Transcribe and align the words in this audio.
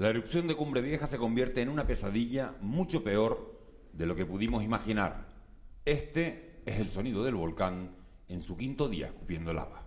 La 0.00 0.08
erupción 0.08 0.48
de 0.48 0.54
Cumbre 0.56 0.80
Vieja 0.80 1.06
se 1.06 1.18
convierte 1.18 1.60
en 1.60 1.68
una 1.68 1.86
pesadilla 1.86 2.54
mucho 2.62 3.04
peor 3.04 3.60
de 3.92 4.06
lo 4.06 4.16
que 4.16 4.24
pudimos 4.24 4.64
imaginar. 4.64 5.28
Este 5.84 6.62
es 6.64 6.80
el 6.80 6.88
sonido 6.88 7.22
del 7.22 7.34
volcán 7.34 7.90
en 8.26 8.40
su 8.40 8.56
quinto 8.56 8.88
día 8.88 9.08
escupiendo 9.08 9.52
lava. 9.52 9.82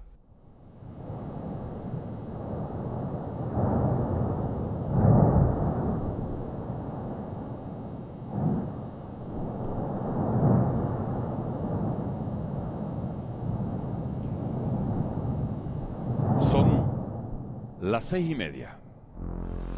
Son 16.51 16.85
las 17.81 18.03
seis 18.03 18.29
y 18.29 18.35
media. 18.35 18.82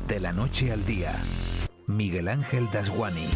De 0.08 0.20
la 0.20 0.32
noche 0.32 0.72
al 0.72 0.86
día, 0.86 1.16
Miguel 1.88 2.28
Ángel 2.28 2.70
Dasguani. 2.72 3.28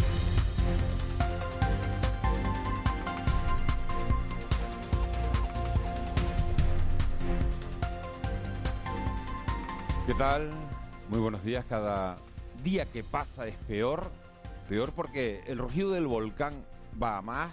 ¿Qué 10.05 10.13
tal? 10.13 10.51
Muy 11.09 11.19
buenos 11.19 11.43
días. 11.43 11.65
Cada 11.67 12.17
día 12.63 12.85
que 12.85 13.03
pasa 13.03 13.47
es 13.47 13.55
peor. 13.67 14.11
Peor 14.67 14.91
porque 14.91 15.41
el 15.47 15.57
rugido 15.57 15.93
del 15.93 16.05
volcán 16.05 16.53
va 17.01 17.17
a 17.17 17.23
más. 17.23 17.49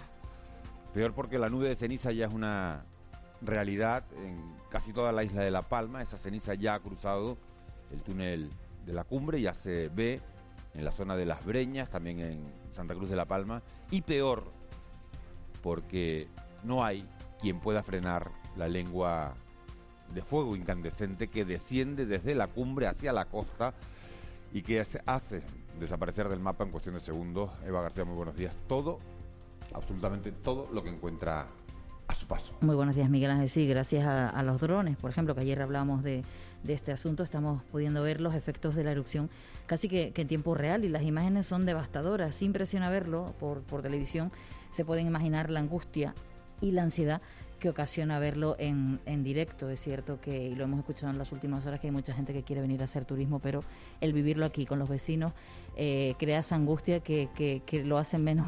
Peor 0.93 1.13
porque 1.13 1.39
la 1.39 1.49
nube 1.49 1.67
de 1.67 1.75
ceniza 1.75 2.11
ya 2.11 2.27
es 2.27 2.33
una 2.33 2.85
realidad 3.41 4.03
en 4.23 4.39
casi 4.69 4.93
toda 4.93 5.11
la 5.11 5.23
isla 5.23 5.41
de 5.41 5.49
La 5.49 5.63
Palma. 5.63 6.03
Esa 6.03 6.19
ceniza 6.19 6.53
ya 6.53 6.75
ha 6.75 6.79
cruzado 6.79 7.35
el 7.91 8.01
túnel 8.03 8.51
de 8.87 8.93
la 8.93 9.03
cumbre, 9.03 9.39
ya 9.39 9.53
se 9.53 9.89
ve 9.89 10.21
en 10.73 10.85
la 10.85 10.91
zona 10.91 11.15
de 11.15 11.25
Las 11.25 11.45
Breñas, 11.45 11.89
también 11.89 12.19
en 12.21 12.53
Santa 12.71 12.95
Cruz 12.95 13.09
de 13.09 13.15
la 13.15 13.25
Palma. 13.25 13.61
Y 13.91 14.01
peor 14.01 14.45
porque 15.61 16.27
no 16.63 16.83
hay 16.83 17.07
quien 17.39 17.59
pueda 17.59 17.83
frenar 17.83 18.31
la 18.55 18.67
lengua 18.67 19.35
de 20.13 20.21
fuego 20.21 20.55
incandescente 20.55 21.27
que 21.27 21.43
desciende 21.43 22.05
desde 22.05 22.33
la 22.33 22.47
cumbre 22.47 22.87
hacia 22.87 23.11
la 23.11 23.25
costa 23.25 23.73
y 24.53 24.61
que 24.61 24.79
hace 24.79 25.43
desaparecer 25.77 26.29
del 26.29 26.39
mapa 26.39 26.63
en 26.63 26.71
cuestión 26.71 26.95
de 26.95 27.01
segundos. 27.01 27.51
Eva 27.65 27.81
García, 27.81 28.05
muy 28.05 28.15
buenos 28.15 28.37
días. 28.37 28.55
Todo, 28.67 28.99
absolutamente 29.73 30.31
todo 30.31 30.69
lo 30.71 30.81
que 30.81 30.89
encuentra 30.89 31.47
Muy 32.61 32.75
buenos 32.75 32.95
días, 32.95 33.09
Miguel 33.09 33.31
Ángel. 33.31 33.49
Sí, 33.49 33.67
gracias 33.67 34.05
a, 34.05 34.43
los 34.43 34.59
drones, 34.59 34.97
por 34.97 35.11
ejemplo, 35.11 35.35
que 35.35 35.41
ayer 35.41 35.61
hablábamos 35.61 36.03
de, 36.03 36.23
este 36.67 36.91
asunto, 36.91 37.23
estamos 37.23 37.63
pudiendo 37.71 38.03
ver 38.03 38.19
los 38.19 38.33
efectos 38.33 38.75
de 38.75 38.83
la 38.83 38.91
erupción 38.91 39.29
casi 39.67 39.87
que, 39.87 40.11
en 40.15 40.27
tiempo 40.27 40.53
real 40.55 40.83
y 40.83 40.89
las 40.89 41.03
imágenes 41.03 41.47
son 41.47 41.65
devastadoras. 41.65 42.35
Sin 42.35 42.53
presión 42.53 42.83
a 42.83 42.89
verlo 42.89 43.33
por, 43.39 43.61
por 43.61 43.81
televisión, 43.81 44.31
se 44.71 44.83
pueden 44.83 45.07
imaginar 45.07 45.49
la 45.49 45.59
angustia 45.59 46.13
y 46.61 46.71
la 46.71 46.83
ansiedad 46.83 47.21
que 47.59 47.69
ocasiona 47.69 48.19
verlo 48.19 48.55
en, 48.59 48.99
directo. 49.23 49.69
Es 49.69 49.81
cierto 49.81 50.19
que, 50.21 50.49
y 50.49 50.55
lo 50.55 50.65
hemos 50.65 50.79
escuchado 50.79 51.11
en 51.11 51.17
las 51.17 51.31
últimas 51.31 51.65
horas, 51.65 51.79
que 51.79 51.87
hay 51.87 51.91
mucha 51.91 52.13
gente 52.13 52.33
que 52.33 52.43
quiere 52.43 52.61
venir 52.61 52.81
a 52.81 52.85
hacer 52.85 53.05
turismo, 53.05 53.39
pero 53.39 53.63
el 54.01 54.13
vivirlo 54.13 54.45
aquí 54.45 54.65
con 54.65 54.79
los 54.79 54.89
vecinos 54.89 55.33
eh, 55.75 56.15
crea 56.19 56.39
esa 56.39 56.55
angustia 56.55 56.99
que, 56.99 57.29
que, 57.35 57.83
lo 57.83 57.97
hace 57.97 58.17
menos 58.17 58.47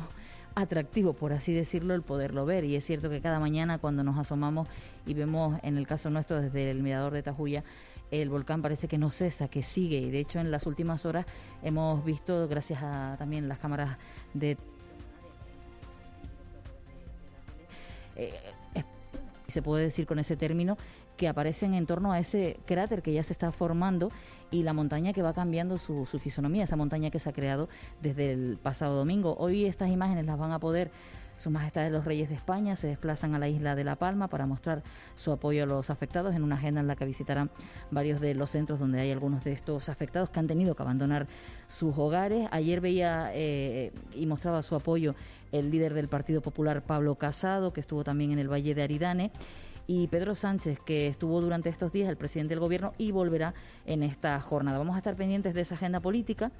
atractivo, 0.59 1.13
por 1.13 1.33
así 1.33 1.53
decirlo, 1.53 1.93
el 1.93 2.01
poderlo 2.01 2.45
ver. 2.45 2.63
Y 2.65 2.75
es 2.75 2.85
cierto 2.85 3.09
que 3.09 3.21
cada 3.21 3.39
mañana 3.39 3.77
cuando 3.77 4.03
nos 4.03 4.17
asomamos 4.17 4.67
y 5.05 5.13
vemos, 5.13 5.59
en 5.63 5.77
el 5.77 5.87
caso 5.87 6.09
nuestro, 6.09 6.41
desde 6.41 6.71
el 6.71 6.83
mirador 6.83 7.13
de 7.13 7.23
Tajuya, 7.23 7.63
el 8.11 8.29
volcán 8.29 8.61
parece 8.61 8.87
que 8.87 8.97
no 8.97 9.11
cesa, 9.11 9.47
que 9.47 9.63
sigue. 9.63 9.97
Y 9.97 10.11
de 10.11 10.19
hecho, 10.19 10.39
en 10.39 10.51
las 10.51 10.65
últimas 10.65 11.05
horas 11.05 11.25
hemos 11.63 12.03
visto, 12.03 12.47
gracias 12.47 12.81
a 12.83 13.15
también 13.17 13.47
las 13.47 13.59
cámaras 13.59 13.97
de... 14.33 14.57
Eh, 18.15 18.33
se 19.49 19.61
puede 19.61 19.83
decir 19.83 20.05
con 20.05 20.19
ese 20.19 20.37
término, 20.37 20.77
que 21.19 21.27
aparecen 21.27 21.73
en 21.73 21.85
torno 21.85 22.13
a 22.13 22.19
ese 22.19 22.61
cráter 22.65 23.01
que 23.01 23.11
ya 23.11 23.23
se 23.23 23.33
está 23.33 23.51
formando 23.51 24.09
y 24.51 24.63
la 24.63 24.71
montaña 24.71 25.11
que 25.11 25.21
va 25.21 25.33
cambiando 25.33 25.77
su, 25.77 26.05
fisonomía, 26.05 26.63
esa 26.63 26.77
montaña 26.77 27.11
que 27.11 27.19
se 27.19 27.27
ha 27.27 27.33
creado 27.33 27.67
desde 28.01 28.31
el 28.31 28.57
pasado 28.63 28.95
domingo. 28.95 29.35
Hoy 29.37 29.65
estas 29.65 29.89
imágenes 29.89 30.25
las 30.25 30.39
van 30.39 30.53
a 30.53 30.59
poder 30.59 30.91
su 31.37 31.49
Majestad 31.51 31.83
de 31.83 31.89
los 31.89 32.05
Reyes 32.05 32.29
de 32.29 32.35
España 32.35 32.75
se 32.77 32.87
desplazan 32.87 33.35
a 33.35 33.39
la 33.39 33.49
isla 33.49 33.75
de 33.75 33.83
La 33.83 33.97
Palma 33.97 34.29
para 34.29 34.45
mostrar 34.45 34.81
su 35.15 35.31
apoyo 35.33 35.63
a 35.63 35.65
los 35.65 35.89
afectados 35.89 36.35
en 36.35 36.43
una 36.43 36.55
agenda 36.55 36.79
en 36.79 36.87
la 36.87 36.95
que 36.95 37.05
visitarán 37.05 37.49
varios 37.91 38.21
de 38.21 38.33
los 38.33 38.51
centros 38.51 38.79
donde 38.79 39.01
hay 39.01 39.11
algunos 39.11 39.43
de 39.43 39.51
estos 39.51 39.89
afectados 39.89 40.29
que 40.29 40.39
han 40.39 40.47
tenido 40.47 40.75
que 40.75 40.83
abandonar 40.83 41.27
sus 41.67 41.97
hogares. 41.97 42.47
Ayer 42.51 42.79
veía 42.79 43.31
eh, 43.33 43.91
y 44.13 44.25
mostraba 44.25 44.63
su 44.63 44.75
apoyo 44.75 45.15
el 45.51 45.69
líder 45.69 45.93
del 45.93 46.07
Partido 46.07 46.41
Popular, 46.41 46.81
Pablo 46.81 47.15
Casado, 47.15 47.73
que 47.73 47.81
estuvo 47.81 48.05
también 48.05 48.31
en 48.31 48.39
el 48.39 48.49
Valle 48.49 48.75
de 48.75 48.83
Aridane 48.83 49.31
y 49.89 50.05
Pedro 50.05 50.35
Sánchez, 50.35 50.79
que 50.85 51.07
estuvo 51.07 51.41
durante 51.41 51.67
estos 51.67 51.91
días 51.91 52.07
el 52.09 52.15
presidente 52.15 52.53
del 52.53 52.59
Gobierno 52.59 52.93
y 52.99 53.11
volverá 53.11 53.55
en 53.87 54.03
esta 54.03 54.39
jornada. 54.39 54.77
Vamos 54.77 54.93
a 54.93 54.99
estar 54.99 55.15
pendientes 55.15 55.55
de 55.55 55.61
esa 55.61 55.73
agenda 55.73 55.99
política 55.99 56.51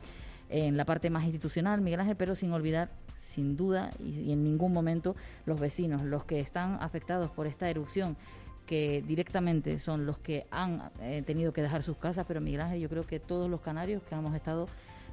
en 0.50 0.76
la 0.78 0.84
parte 0.84 1.12
más 1.12 1.26
institucional, 1.26 1.80
Miguel 1.80 2.00
Ángel, 2.00 2.16
pero 2.16 2.34
sin 2.34 2.52
olvidar, 2.54 2.90
sin 3.22 3.56
duda 3.56 3.92
y, 4.00 4.32
en 4.32 4.44
ningún 4.44 4.74
momento, 4.74 5.16
los 5.46 5.60
vecinos, 5.60 6.02
los 6.02 6.26
que 6.26 6.40
están 6.40 6.80
afectados 6.82 7.30
por 7.30 7.46
esta 7.46 7.70
erupción 7.70 8.18
que 8.66 9.04
directamente 9.06 9.78
son 9.78 10.08
los 10.08 10.18
que 10.18 10.48
han 10.50 10.90
eh, 11.00 11.22
tenido 11.24 11.54
que 11.54 11.62
dejar 11.62 11.84
sus 11.84 11.98
casas, 11.98 12.26
pero 12.28 12.42
Miguel 12.42 12.62
Ángel, 12.62 12.80
yo 12.80 12.90
creo 12.90 13.06
que 13.06 13.20
todos 13.20 13.48
los 13.48 13.62
canarios 13.62 14.02
que 14.02 14.16
hemos 14.16 14.34
estado 14.34 14.66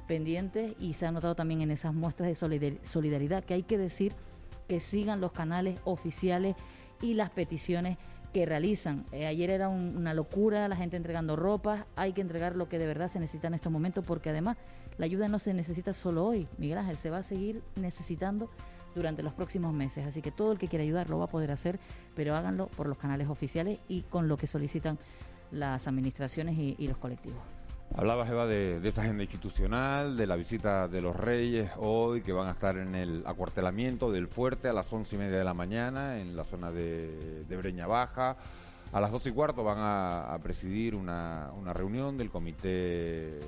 pendientes 0.07 0.73
y 0.79 0.95
se 0.95 1.05
ha 1.05 1.11
notado 1.11 1.35
también 1.35 1.61
en 1.61 1.69
esas 1.69 1.93
muestras 1.93 2.29
de 2.29 2.79
solidaridad 2.83 3.43
que 3.43 3.53
hay 3.53 3.61
que 3.61 3.77
decir 3.77 4.13
que 4.67 4.79
sigan 4.79 5.21
los 5.21 5.33
canales 5.33 5.79
oficiales 5.85 6.55
y 7.01 7.13
las 7.13 7.29
peticiones 7.29 7.97
que 8.33 8.45
realizan. 8.45 9.05
Eh, 9.11 9.25
ayer 9.25 9.49
era 9.49 9.69
una 9.69 10.13
locura, 10.13 10.67
la 10.67 10.75
gente 10.75 10.97
entregando 10.97 11.35
ropa, 11.35 11.87
hay 11.95 12.13
que 12.13 12.21
entregar 12.21 12.55
lo 12.55 12.67
que 12.67 12.77
de 12.79 12.85
verdad 12.85 13.09
se 13.09 13.19
necesita 13.19 13.47
en 13.47 13.53
estos 13.53 13.71
momentos 13.71 14.05
porque 14.05 14.29
además 14.29 14.57
la 14.97 15.05
ayuda 15.05 15.27
no 15.27 15.39
se 15.39 15.53
necesita 15.53 15.93
solo 15.93 16.25
hoy, 16.25 16.47
Miguel 16.57 16.79
Ángel, 16.79 16.97
se 16.97 17.09
va 17.09 17.19
a 17.19 17.23
seguir 17.23 17.61
necesitando 17.75 18.49
durante 18.95 19.21
los 19.21 19.33
próximos 19.33 19.73
meses, 19.73 20.05
así 20.05 20.21
que 20.21 20.31
todo 20.31 20.51
el 20.51 20.57
que 20.57 20.67
quiera 20.67 20.83
ayudar 20.83 21.09
lo 21.09 21.19
va 21.19 21.25
a 21.25 21.29
poder 21.29 21.51
hacer, 21.51 21.79
pero 22.15 22.35
háganlo 22.35 22.67
por 22.67 22.87
los 22.87 22.97
canales 22.97 23.29
oficiales 23.29 23.79
y 23.87 24.01
con 24.03 24.27
lo 24.27 24.37
que 24.37 24.47
solicitan 24.47 24.97
las 25.51 25.87
administraciones 25.87 26.57
y 26.57 26.87
los 26.87 26.97
colectivos. 26.97 27.56
Hablabas, 27.95 28.29
Eva, 28.29 28.45
de, 28.45 28.79
esa 28.87 29.01
agenda 29.01 29.23
institucional, 29.23 30.17
de 30.17 30.27
la 30.27 30.35
visita 30.35 30.87
de 30.87 31.01
los 31.01 31.15
reyes 31.15 31.71
hoy, 31.77 32.21
que 32.21 32.31
van 32.31 32.47
a 32.47 32.51
estar 32.51 32.77
en 32.77 32.93
el 32.93 33.23
acuartelamiento 33.25 34.11
del 34.11 34.27
fuerte 34.27 34.67
a 34.67 34.73
las 34.73 34.91
once 34.93 35.15
y 35.15 35.19
media 35.19 35.37
de 35.37 35.43
la 35.43 35.53
mañana 35.53 36.19
en 36.19 36.35
la 36.35 36.43
zona 36.43 36.71
de, 36.71 37.45
Breña 37.49 37.87
Baja. 37.87 38.37
A 38.91 39.01
las 39.01 39.11
dos 39.11 39.25
y 39.25 39.31
cuarto 39.31 39.63
van 39.63 39.79
a, 39.79 40.37
presidir 40.43 40.95
una, 40.95 41.51
una, 41.57 41.73
reunión 41.73 42.17
del 42.17 42.29
comité 42.29 43.39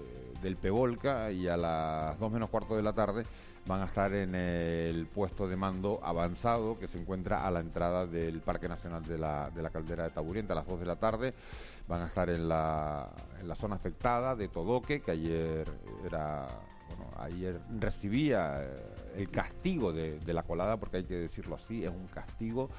del 0.41 0.55
Pevolca 0.55 1.31
y 1.31 1.47
a 1.47 1.57
las 1.57 2.19
dos 2.19 2.31
menos 2.31 2.49
cuarto 2.49 2.75
de 2.75 2.83
la 2.83 2.93
tarde 2.93 3.25
van 3.67 3.81
a 3.81 3.85
estar 3.85 4.13
en 4.13 4.33
el 4.35 5.05
puesto 5.07 5.47
de 5.47 5.55
mando 5.55 5.99
avanzado 6.03 6.79
que 6.79 6.87
se 6.87 6.97
encuentra 6.97 7.45
a 7.45 7.51
la 7.51 7.59
entrada 7.59 8.07
del 8.07 8.41
Parque 8.41 8.67
Nacional 8.67 9.03
de 9.03 9.17
la, 9.17 9.51
de 9.51 9.61
la 9.61 9.69
Caldera 9.69 10.05
de 10.05 10.09
Taburiente 10.11 10.53
a 10.53 10.55
las 10.55 10.67
dos 10.67 10.79
de 10.79 10.85
la 10.85 10.95
tarde 10.95 11.33
van 11.89 12.03
a 12.03 12.05
estar 12.05 12.29
en 12.29 12.47
la, 12.47 13.09
zona 13.55 13.75
afectada 13.75 14.35
de 14.35 14.47
Todoque, 14.47 15.01
que 15.01 15.11
ayer 15.11 15.67
era 16.05 16.47
bueno, 16.87 17.11
ayer 17.17 17.59
recibía 17.79 18.63
eh, 18.63 19.13
el 19.17 19.29
castigo 19.31 19.91
de, 19.91 20.19
la 20.33 20.43
colada, 20.43 20.77
porque 20.77 20.97
hay 20.97 21.03
que 21.03 21.15
decirlo 21.15 21.55
así, 21.55 21.83
es 21.83 21.89
un 21.89 22.07
castigo. 22.07 22.69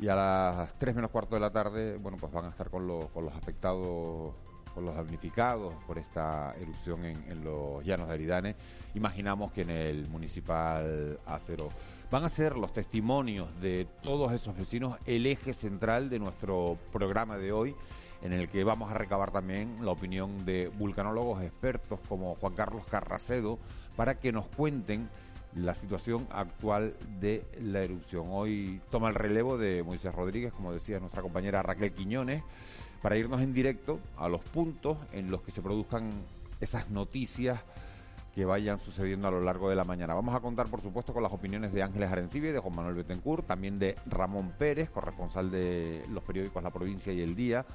Y 0.00 0.08
a 0.08 0.16
las 0.16 0.78
3 0.78 0.94
menos 0.94 1.10
cuarto 1.10 1.34
de 1.34 1.40
la 1.40 1.50
tarde, 1.50 1.98
bueno, 1.98 2.16
pues 2.18 2.32
van 2.32 2.46
a 2.46 2.48
estar 2.48 2.70
con, 2.70 2.88
con 3.08 3.24
los 3.24 3.34
afectados, 3.34 4.32
con 4.70 4.84
los 4.84 4.94
damnificados 4.94 5.74
por 5.86 5.98
esta 5.98 6.54
erupción 6.60 7.04
en, 7.04 7.16
en, 7.30 7.44
los 7.44 7.84
llanos 7.84 8.08
de 8.08 8.14
Aridane. 8.14 8.56
Imaginamos 8.94 9.52
que 9.52 9.62
en 9.62 9.70
el 9.70 10.08
municipal 10.08 11.18
Acero 11.26 11.68
van 12.10 12.24
a 12.24 12.28
ser 12.28 12.56
los 12.56 12.72
testimonios 12.72 13.48
de 13.60 13.86
todos 14.02 14.32
esos 14.32 14.56
vecinos 14.56 14.96
el 15.06 15.26
eje 15.26 15.52
central 15.54 16.08
de 16.08 16.18
nuestro 16.18 16.78
programa 16.92 17.36
de 17.36 17.52
hoy 17.52 17.74
en 18.22 18.32
el 18.32 18.48
que 18.48 18.64
vamos 18.64 18.90
a 18.90 18.94
recabar 18.94 19.30
también 19.30 19.78
la 19.84 19.92
opinión 19.92 20.44
de 20.44 20.68
vulcanólogos 20.78 21.42
expertos 21.42 22.00
como 22.08 22.34
Juan 22.36 22.54
Carlos 22.54 22.82
Carracedo 22.90 23.58
para 23.96 24.18
que 24.18 24.32
nos 24.32 24.46
cuenten 24.48 25.08
la 25.54 25.74
situación 25.74 26.26
actual 26.30 26.94
de 27.20 27.44
la 27.60 27.82
erupción. 27.82 28.26
Hoy 28.30 28.80
toma 28.90 29.08
el 29.08 29.14
relevo 29.14 29.56
de 29.56 29.82
Moisés 29.82 30.14
Rodríguez, 30.14 30.52
como 30.52 30.72
decía 30.72 31.00
nuestra 31.00 31.22
compañera 31.22 31.62
Raquel 31.62 31.92
Quiñones, 31.92 32.42
para 33.02 33.16
irnos 33.16 33.40
en 33.40 33.52
directo 33.52 34.00
a 34.16 34.28
los 34.28 34.40
puntos 34.40 34.98
en 35.12 35.30
los 35.30 35.42
que 35.42 35.50
se 35.50 35.62
produzcan 35.62 36.10
esas 36.60 36.90
noticias 36.90 37.60
que 38.34 38.44
vayan 38.44 38.78
sucediendo 38.78 39.26
a 39.26 39.30
lo 39.32 39.40
largo 39.40 39.68
de 39.68 39.76
la 39.76 39.84
mañana. 39.84 40.14
Vamos 40.14 40.34
a 40.34 40.40
contar, 40.40 40.68
por 40.68 40.80
supuesto, 40.80 41.12
con 41.12 41.22
las 41.22 41.32
opiniones 41.32 41.72
de 41.72 41.82
Ángeles 41.82 42.10
Arencibe, 42.10 42.52
de 42.52 42.60
Juan 42.60 42.76
Manuel 42.76 42.94
Betancourt, 42.94 43.46
también 43.46 43.78
de 43.78 43.96
Ramón 44.06 44.52
Pérez, 44.56 44.90
corresponsal 44.90 45.50
de 45.50 46.04
los 46.12 46.22
periódicos 46.22 46.62
La 46.62 46.70
Provincia 46.70 47.12
y 47.12 47.20
El 47.20 47.34
Día, 47.34 47.66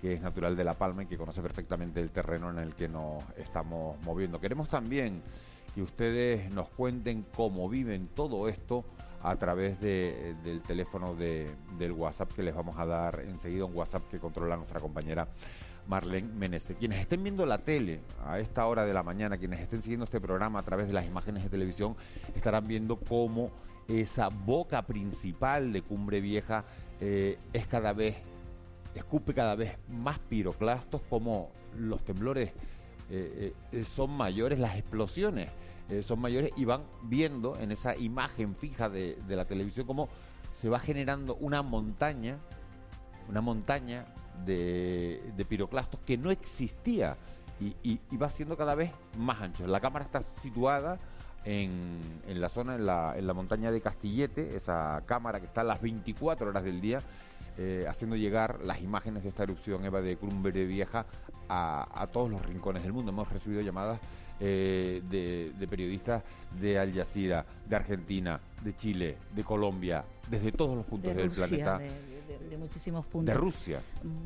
que 0.00 0.14
es 0.14 0.22
natural 0.22 0.56
de 0.56 0.64
La 0.64 0.74
Palma 0.74 1.02
y 1.02 1.06
que 1.06 1.18
conoce 1.18 1.42
perfectamente 1.42 2.00
el 2.00 2.10
terreno 2.10 2.50
en 2.50 2.58
el 2.58 2.74
que 2.74 2.88
nos 2.88 3.24
estamos 3.36 4.00
moviendo. 4.04 4.40
Queremos 4.40 4.68
también 4.68 5.22
que 5.74 5.82
ustedes 5.82 6.50
nos 6.50 6.68
cuenten 6.68 7.26
cómo 7.34 7.68
viven 7.68 8.08
todo 8.14 8.48
esto 8.48 8.86
a 9.22 9.36
través 9.36 9.80
del 9.80 10.62
teléfono 10.66 11.14
del 11.14 11.92
WhatsApp 11.92 12.32
que 12.32 12.42
les 12.42 12.54
vamos 12.54 12.78
a 12.78 12.86
dar 12.86 13.20
enseguida, 13.20 13.64
un 13.64 13.74
WhatsApp 13.74 14.08
que 14.10 14.18
controla 14.18 14.56
nuestra 14.56 14.80
compañera 14.80 15.28
Marlene 15.88 16.32
Menezes. 16.32 16.76
Quienes 16.76 17.00
estén 17.00 17.22
viendo 17.22 17.46
la 17.46 17.58
tele 17.58 18.00
a 18.24 18.38
esta 18.38 18.66
hora 18.66 18.84
de 18.84 18.92
la 18.92 19.02
mañana, 19.02 19.36
quienes 19.38 19.60
estén 19.60 19.82
siguiendo 19.82 20.04
este 20.04 20.20
programa 20.20 20.58
a 20.58 20.62
través 20.62 20.86
de 20.88 20.92
las 20.92 21.06
imágenes 21.06 21.42
de 21.44 21.48
televisión, 21.48 21.96
estarán 22.34 22.66
viendo 22.66 22.96
cómo 22.96 23.50
esa 23.88 24.28
boca 24.28 24.82
principal 24.82 25.72
de 25.72 25.82
Cumbre 25.82 26.20
Vieja 26.20 26.64
eh, 27.00 27.38
es 27.52 27.66
cada 27.66 27.92
vez, 27.92 28.16
escupe 28.94 29.32
cada 29.32 29.54
vez 29.54 29.76
más 29.88 30.18
piroclastos, 30.18 31.02
como 31.08 31.52
los 31.78 32.04
temblores 32.04 32.50
eh, 33.10 33.52
eh, 33.70 33.84
son 33.84 34.10
mayores, 34.10 34.58
las 34.58 34.76
explosiones 34.76 35.50
son 36.02 36.20
mayores 36.20 36.50
y 36.56 36.64
van 36.64 36.82
viendo 37.02 37.56
en 37.58 37.70
esa 37.70 37.96
imagen 37.96 38.54
fija 38.54 38.88
de, 38.88 39.18
de 39.26 39.36
la 39.36 39.44
televisión 39.44 39.86
cómo 39.86 40.08
se 40.60 40.68
va 40.68 40.78
generando 40.78 41.36
una 41.36 41.62
montaña, 41.62 42.38
una 43.28 43.40
montaña 43.40 44.06
de, 44.44 45.46
piroclastos 45.48 46.00
que 46.00 46.16
no 46.16 46.30
existía 46.30 47.16
y, 47.60 47.98
va 48.16 48.28
siendo 48.30 48.56
cada 48.56 48.74
vez 48.74 48.90
más 49.16 49.40
ancho. 49.40 49.66
La 49.66 49.80
cámara 49.80 50.04
está 50.04 50.22
situada 50.22 50.98
en, 51.44 52.00
en 52.26 52.40
la 52.40 52.48
zona, 52.48 52.74
en 52.74 52.86
la, 52.86 53.14
en 53.16 53.26
la, 53.26 53.34
montaña 53.34 53.70
de 53.70 53.80
Castillete, 53.80 54.56
esa 54.56 55.02
cámara 55.06 55.40
que 55.40 55.46
está 55.46 55.60
a 55.60 55.64
las 55.64 55.80
24 55.80 56.48
horas 56.48 56.64
del 56.64 56.80
día, 56.80 57.00
eh, 57.58 57.86
haciendo 57.88 58.16
llegar 58.16 58.60
las 58.62 58.82
imágenes 58.82 59.22
de 59.22 59.30
esta 59.30 59.44
erupción 59.44 59.84
Eva 59.84 60.02
de 60.02 60.16
Crumbre 60.16 60.66
Vieja 60.66 61.06
a, 61.48 61.88
a 61.94 62.06
todos 62.08 62.30
los 62.30 62.44
rincones 62.44 62.82
del 62.82 62.92
mundo. 62.92 63.12
Hemos 63.12 63.30
recibido 63.30 63.62
llamadas 63.62 64.00
eh, 64.40 65.02
de, 65.08 65.66
periodistas 65.66 66.22
de 66.60 66.78
Al 66.78 66.92
Jazeera, 66.92 67.44
de 67.68 67.76
Argentina, 67.76 68.40
de 68.62 68.74
Chile, 68.74 69.16
de 69.34 69.44
Colombia, 69.44 70.04
desde 70.30 70.52
todos 70.52 70.76
los 70.76 70.84
puntos 70.86 71.14
del 71.14 71.30
planeta 71.30 71.80
de, 72.48 72.56
muchísimos 72.56 73.06
puntos. 73.06 73.32
De 73.32 73.38
Rusia. 73.38 73.80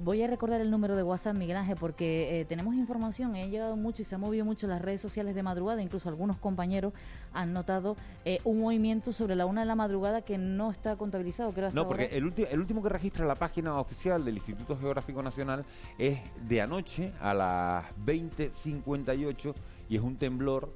Voy 0.05 0.23
a 0.23 0.27
recordar 0.27 0.61
el 0.61 0.71
número 0.71 0.97
de 0.97 1.03
WhatsApp, 1.03 1.35
Miguel 1.35 1.57
Ángel, 1.57 1.77
porque 1.79 2.41
eh, 2.41 2.45
tenemos 2.45 2.75
información, 2.75 3.35
he 3.37 3.49
llegado 3.49 3.77
mucho 3.77 4.03
y 4.03 4.05
se 4.05 4.15
ha 4.15 4.19
movido 4.19 4.45
mucho 4.45 4.67
las 4.67 4.81
redes 4.83 5.01
sociales 5.01 5.35
de 5.35 5.43
madrugada, 5.43 5.83
incluso 5.83 6.09
algunos 6.09 6.39
compañeros 6.39 6.93
han 7.33 7.53
notado 7.53 7.97
eh, 8.25 8.41
un 8.45 8.61
movimiento 8.61 9.13
sobre 9.13 9.37
la 9.37 9.47
una 9.47 9.63
de 9.63 9.67
la 9.67 9.75
madrugada 9.75 10.23
que 10.23 10.39
no 10.39 10.71
está 10.71 10.97
contabilizado, 10.97 11.53
creo. 11.53 11.71
no, 11.73 11.87
porque 11.87 12.07
el, 12.13 12.33
el 12.51 12.61
último 12.61 12.83
que 12.83 12.89
registra 12.89 13.27
la 13.27 13.35
página 13.35 13.79
oficial 13.79 14.25
del 14.25 14.37
Instituto 14.37 14.77
Geográfico 14.77 15.23
Nacional 15.23 15.65
es 15.99 16.21
de 16.49 16.61
anoche 16.61 17.13
a 17.21 17.35
las 17.35 17.85
20.58 18.05 19.55
y 19.91 19.97
es 19.97 20.03
un 20.03 20.17
temblor 20.17 20.73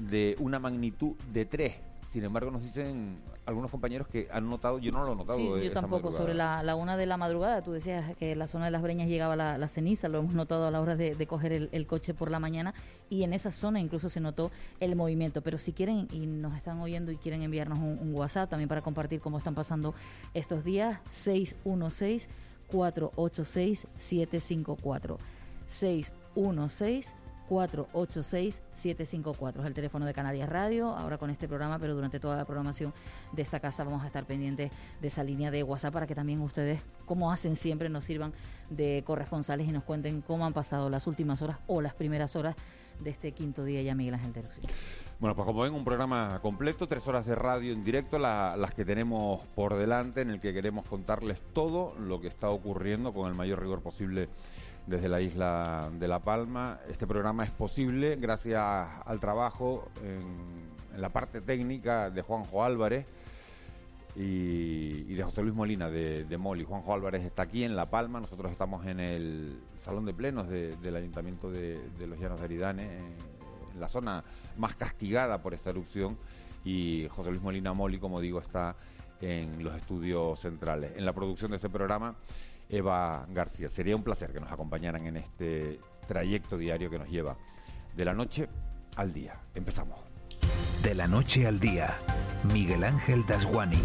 de 0.00 0.34
una 0.40 0.58
magnitud 0.58 1.14
de 1.32 1.44
3 1.44 1.74
sin 2.14 2.22
embargo, 2.22 2.50
nos 2.50 2.62
dicen 2.62 3.16
algunos 3.46 3.70
compañeros 3.70 4.06
que 4.06 4.28
han 4.30 4.48
notado, 4.48 4.78
yo 4.78 4.92
no 4.92 5.04
lo 5.04 5.14
he 5.14 5.16
notado. 5.16 5.38
Sí, 5.38 5.64
yo 5.64 5.72
tampoco, 5.72 6.12
sobre 6.12 6.34
la, 6.34 6.76
una 6.76 6.96
de 6.96 7.06
la 7.06 7.16
madrugada, 7.16 7.62
tú 7.62 7.72
decías 7.72 8.16
que 8.18 8.36
la 8.36 8.46
zona 8.46 8.66
de 8.66 8.70
las 8.70 8.82
Breñas 8.82 9.08
llegaba 9.08 9.34
la, 9.34 9.68
ceniza, 9.68 10.08
lo 10.08 10.18
hemos 10.18 10.34
notado 10.34 10.66
a 10.66 10.70
la 10.70 10.80
hora 10.80 10.96
de, 10.96 11.26
coger 11.26 11.70
el, 11.72 11.86
coche 11.86 12.14
por 12.14 12.30
la 12.30 12.38
mañana 12.38 12.74
y 13.10 13.24
en 13.24 13.32
esa 13.32 13.50
zona 13.50 13.80
incluso 13.80 14.08
se 14.08 14.20
notó 14.20 14.50
el 14.80 14.94
movimiento. 14.96 15.42
Pero 15.42 15.58
si 15.58 15.72
quieren 15.72 16.06
y 16.12 16.26
nos 16.26 16.56
están 16.56 16.80
oyendo 16.80 17.10
y 17.10 17.16
quieren 17.16 17.42
enviarnos 17.42 17.78
un, 17.78 17.98
un 18.00 18.14
WhatsApp 18.14 18.50
también 18.50 18.68
para 18.68 18.82
compartir 18.82 19.20
cómo 19.20 19.38
están 19.38 19.54
pasando 19.54 19.94
estos 20.34 20.62
días, 20.62 21.00
616 21.10 22.28
486 22.68 23.86
754 23.96 25.18
616 25.66 27.14
486-754. 27.48 29.60
Es 29.60 29.66
el 29.66 29.74
teléfono 29.74 30.06
de 30.06 30.14
Canarias 30.14 30.48
Radio, 30.48 30.88
ahora 30.88 31.18
con 31.18 31.30
este 31.30 31.48
programa, 31.48 31.78
pero 31.78 31.94
durante 31.94 32.20
toda 32.20 32.36
la 32.36 32.44
programación 32.44 32.92
de 33.32 33.42
esta 33.42 33.60
casa 33.60 33.84
vamos 33.84 34.02
a 34.02 34.06
estar 34.06 34.24
pendientes 34.24 34.70
de 35.00 35.08
esa 35.08 35.22
línea 35.22 35.50
de 35.50 35.62
WhatsApp 35.62 35.92
para 35.92 36.06
que 36.06 36.14
también 36.14 36.40
ustedes, 36.40 36.80
como 37.04 37.30
hacen 37.30 37.56
siempre, 37.56 37.88
nos 37.88 38.04
sirvan 38.04 38.32
de 38.70 39.02
corresponsales 39.06 39.68
y 39.68 39.72
nos 39.72 39.84
cuenten 39.84 40.22
cómo 40.22 40.46
han 40.46 40.52
pasado 40.52 40.88
las 40.88 41.06
últimas 41.06 41.42
horas 41.42 41.58
o 41.66 41.80
las 41.80 41.94
primeras 41.94 42.36
horas 42.36 42.56
de 43.00 43.10
este 43.10 43.32
quinto 43.32 43.64
día 43.64 43.82
ya, 43.82 43.94
Miguel 43.94 44.14
Ángel 44.14 44.32
Bueno, 45.18 45.34
pues 45.34 45.46
como 45.46 45.62
ven, 45.62 45.74
un 45.74 45.84
programa 45.84 46.38
completo, 46.40 46.86
tres 46.86 47.06
horas 47.08 47.26
de 47.26 47.34
radio 47.34 47.72
en 47.72 47.84
directo, 47.84 48.18
las 48.18 48.74
que 48.74 48.84
tenemos 48.84 49.42
por 49.54 49.74
delante, 49.74 50.20
en 50.20 50.30
el 50.30 50.40
que 50.40 50.52
queremos 50.52 50.86
contarles 50.86 51.40
todo 51.52 51.94
lo 51.98 52.20
que 52.20 52.28
está 52.28 52.50
ocurriendo 52.50 53.12
con 53.12 53.28
el 53.28 53.34
mayor 53.34 53.60
rigor 53.60 53.82
posible 53.82 54.28
desde 54.86 55.08
la 55.08 55.20
isla 55.20 55.90
de 55.98 56.08
La 56.08 56.20
Palma. 56.20 56.80
Este 56.88 57.06
programa 57.06 57.44
es 57.44 57.50
posible 57.50 58.16
gracias 58.16 58.62
al 59.04 59.20
trabajo 59.20 59.88
en, 60.02 61.00
la 61.00 61.08
parte 61.08 61.40
técnica 61.40 62.10
de 62.10 62.22
Juanjo 62.22 62.62
Álvarez 62.62 63.06
y, 64.14 65.12
de 65.14 65.24
José 65.24 65.42
Luis 65.42 65.54
Molina 65.54 65.90
de, 65.90 66.24
de, 66.24 66.38
Moli. 66.38 66.64
Juanjo 66.64 66.92
Álvarez 66.94 67.24
está 67.24 67.42
aquí 67.42 67.64
en 67.64 67.74
La 67.74 67.90
Palma, 67.90 68.20
nosotros 68.20 68.52
estamos 68.52 68.86
en 68.86 69.00
el 69.00 69.58
Salón 69.76 70.04
de 70.04 70.14
Plenos 70.14 70.48
del 70.48 70.96
Ayuntamiento 70.96 71.50
de, 71.50 71.80
los 72.06 72.18
Llanos 72.20 72.38
de 72.38 72.44
Aridane, 72.44 72.98
en 73.74 73.80
la 73.80 73.88
zona 73.88 74.22
más 74.56 74.76
castigada 74.76 75.42
por 75.42 75.52
esta 75.54 75.70
erupción, 75.70 76.16
y 76.64 77.08
José 77.10 77.30
Luis 77.30 77.42
Molina 77.42 77.72
Moli, 77.72 77.98
como 77.98 78.20
digo, 78.20 78.38
está 78.38 78.76
en 79.20 79.64
los 79.64 79.74
estudios 79.74 80.38
centrales. 80.38 80.92
En 80.96 81.04
la 81.04 81.12
producción 81.12 81.50
de 81.50 81.56
este 81.56 81.70
programa 81.70 82.14
Eva 82.68 83.26
García. 83.30 83.68
Sería 83.68 83.96
un 83.96 84.02
placer 84.02 84.32
que 84.32 84.40
nos 84.40 84.50
acompañaran 84.50 85.06
en 85.06 85.16
este 85.16 85.80
trayecto 86.06 86.56
diario 86.56 86.90
que 86.90 86.98
nos 86.98 87.08
lleva 87.08 87.36
de 87.96 88.04
la 88.04 88.14
noche 88.14 88.48
al 88.96 89.12
día. 89.12 89.40
Empezamos. 89.54 89.98
De 90.82 90.94
la 90.94 91.06
noche 91.06 91.46
al 91.46 91.60
día, 91.60 91.96
Miguel 92.52 92.84
Ángel 92.84 93.24
Dasguani. 93.26 93.82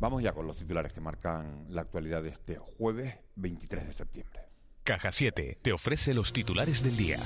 Vamos 0.00 0.22
ya 0.22 0.32
con 0.32 0.46
los 0.46 0.56
titulares 0.56 0.92
que 0.92 1.00
marcan 1.00 1.66
la 1.68 1.82
actualidad 1.82 2.22
de 2.22 2.30
este 2.30 2.56
jueves 2.56 3.16
23 3.36 3.86
de 3.86 3.92
septiembre. 3.92 4.40
Caja 4.82 5.12
7 5.12 5.58
te 5.60 5.72
ofrece 5.72 6.14
los 6.14 6.32
titulares 6.32 6.82
del 6.82 6.96
día. 6.96 7.18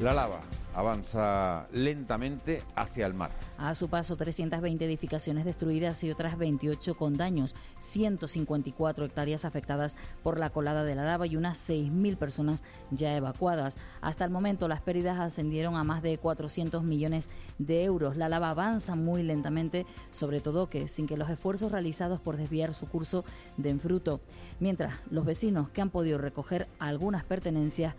La 0.00 0.12
lava 0.12 0.40
avanza 0.76 1.66
lentamente 1.72 2.62
hacia 2.74 3.06
el 3.06 3.14
mar. 3.14 3.30
A 3.56 3.74
su 3.74 3.88
paso, 3.88 4.14
320 4.14 4.84
edificaciones 4.84 5.46
destruidas 5.46 6.04
y 6.04 6.10
otras 6.10 6.36
28 6.36 6.94
con 6.96 7.16
daños, 7.16 7.54
154 7.80 9.06
hectáreas 9.06 9.46
afectadas 9.46 9.96
por 10.22 10.38
la 10.38 10.50
colada 10.50 10.84
de 10.84 10.94
la 10.94 11.04
lava 11.04 11.26
y 11.26 11.36
unas 11.36 11.58
6.000 11.66 12.18
personas 12.18 12.62
ya 12.90 13.16
evacuadas. 13.16 13.78
Hasta 14.02 14.26
el 14.26 14.30
momento, 14.30 14.68
las 14.68 14.82
pérdidas 14.82 15.18
ascendieron 15.18 15.76
a 15.76 15.84
más 15.84 16.02
de 16.02 16.18
400 16.18 16.84
millones 16.84 17.30
de 17.58 17.82
euros. 17.82 18.18
La 18.18 18.28
lava 18.28 18.50
avanza 18.50 18.96
muy 18.96 19.22
lentamente, 19.22 19.86
sobre 20.10 20.42
todo 20.42 20.68
que 20.68 20.88
sin 20.88 21.06
que 21.06 21.16
los 21.16 21.30
esfuerzos 21.30 21.72
realizados 21.72 22.20
por 22.20 22.36
desviar 22.36 22.74
su 22.74 22.86
curso 22.86 23.24
den 23.56 23.80
fruto. 23.80 24.20
Mientras, 24.60 24.92
los 25.10 25.24
vecinos 25.24 25.70
que 25.70 25.80
han 25.80 25.88
podido 25.88 26.18
recoger 26.18 26.68
algunas 26.78 27.24
pertenencias 27.24 27.94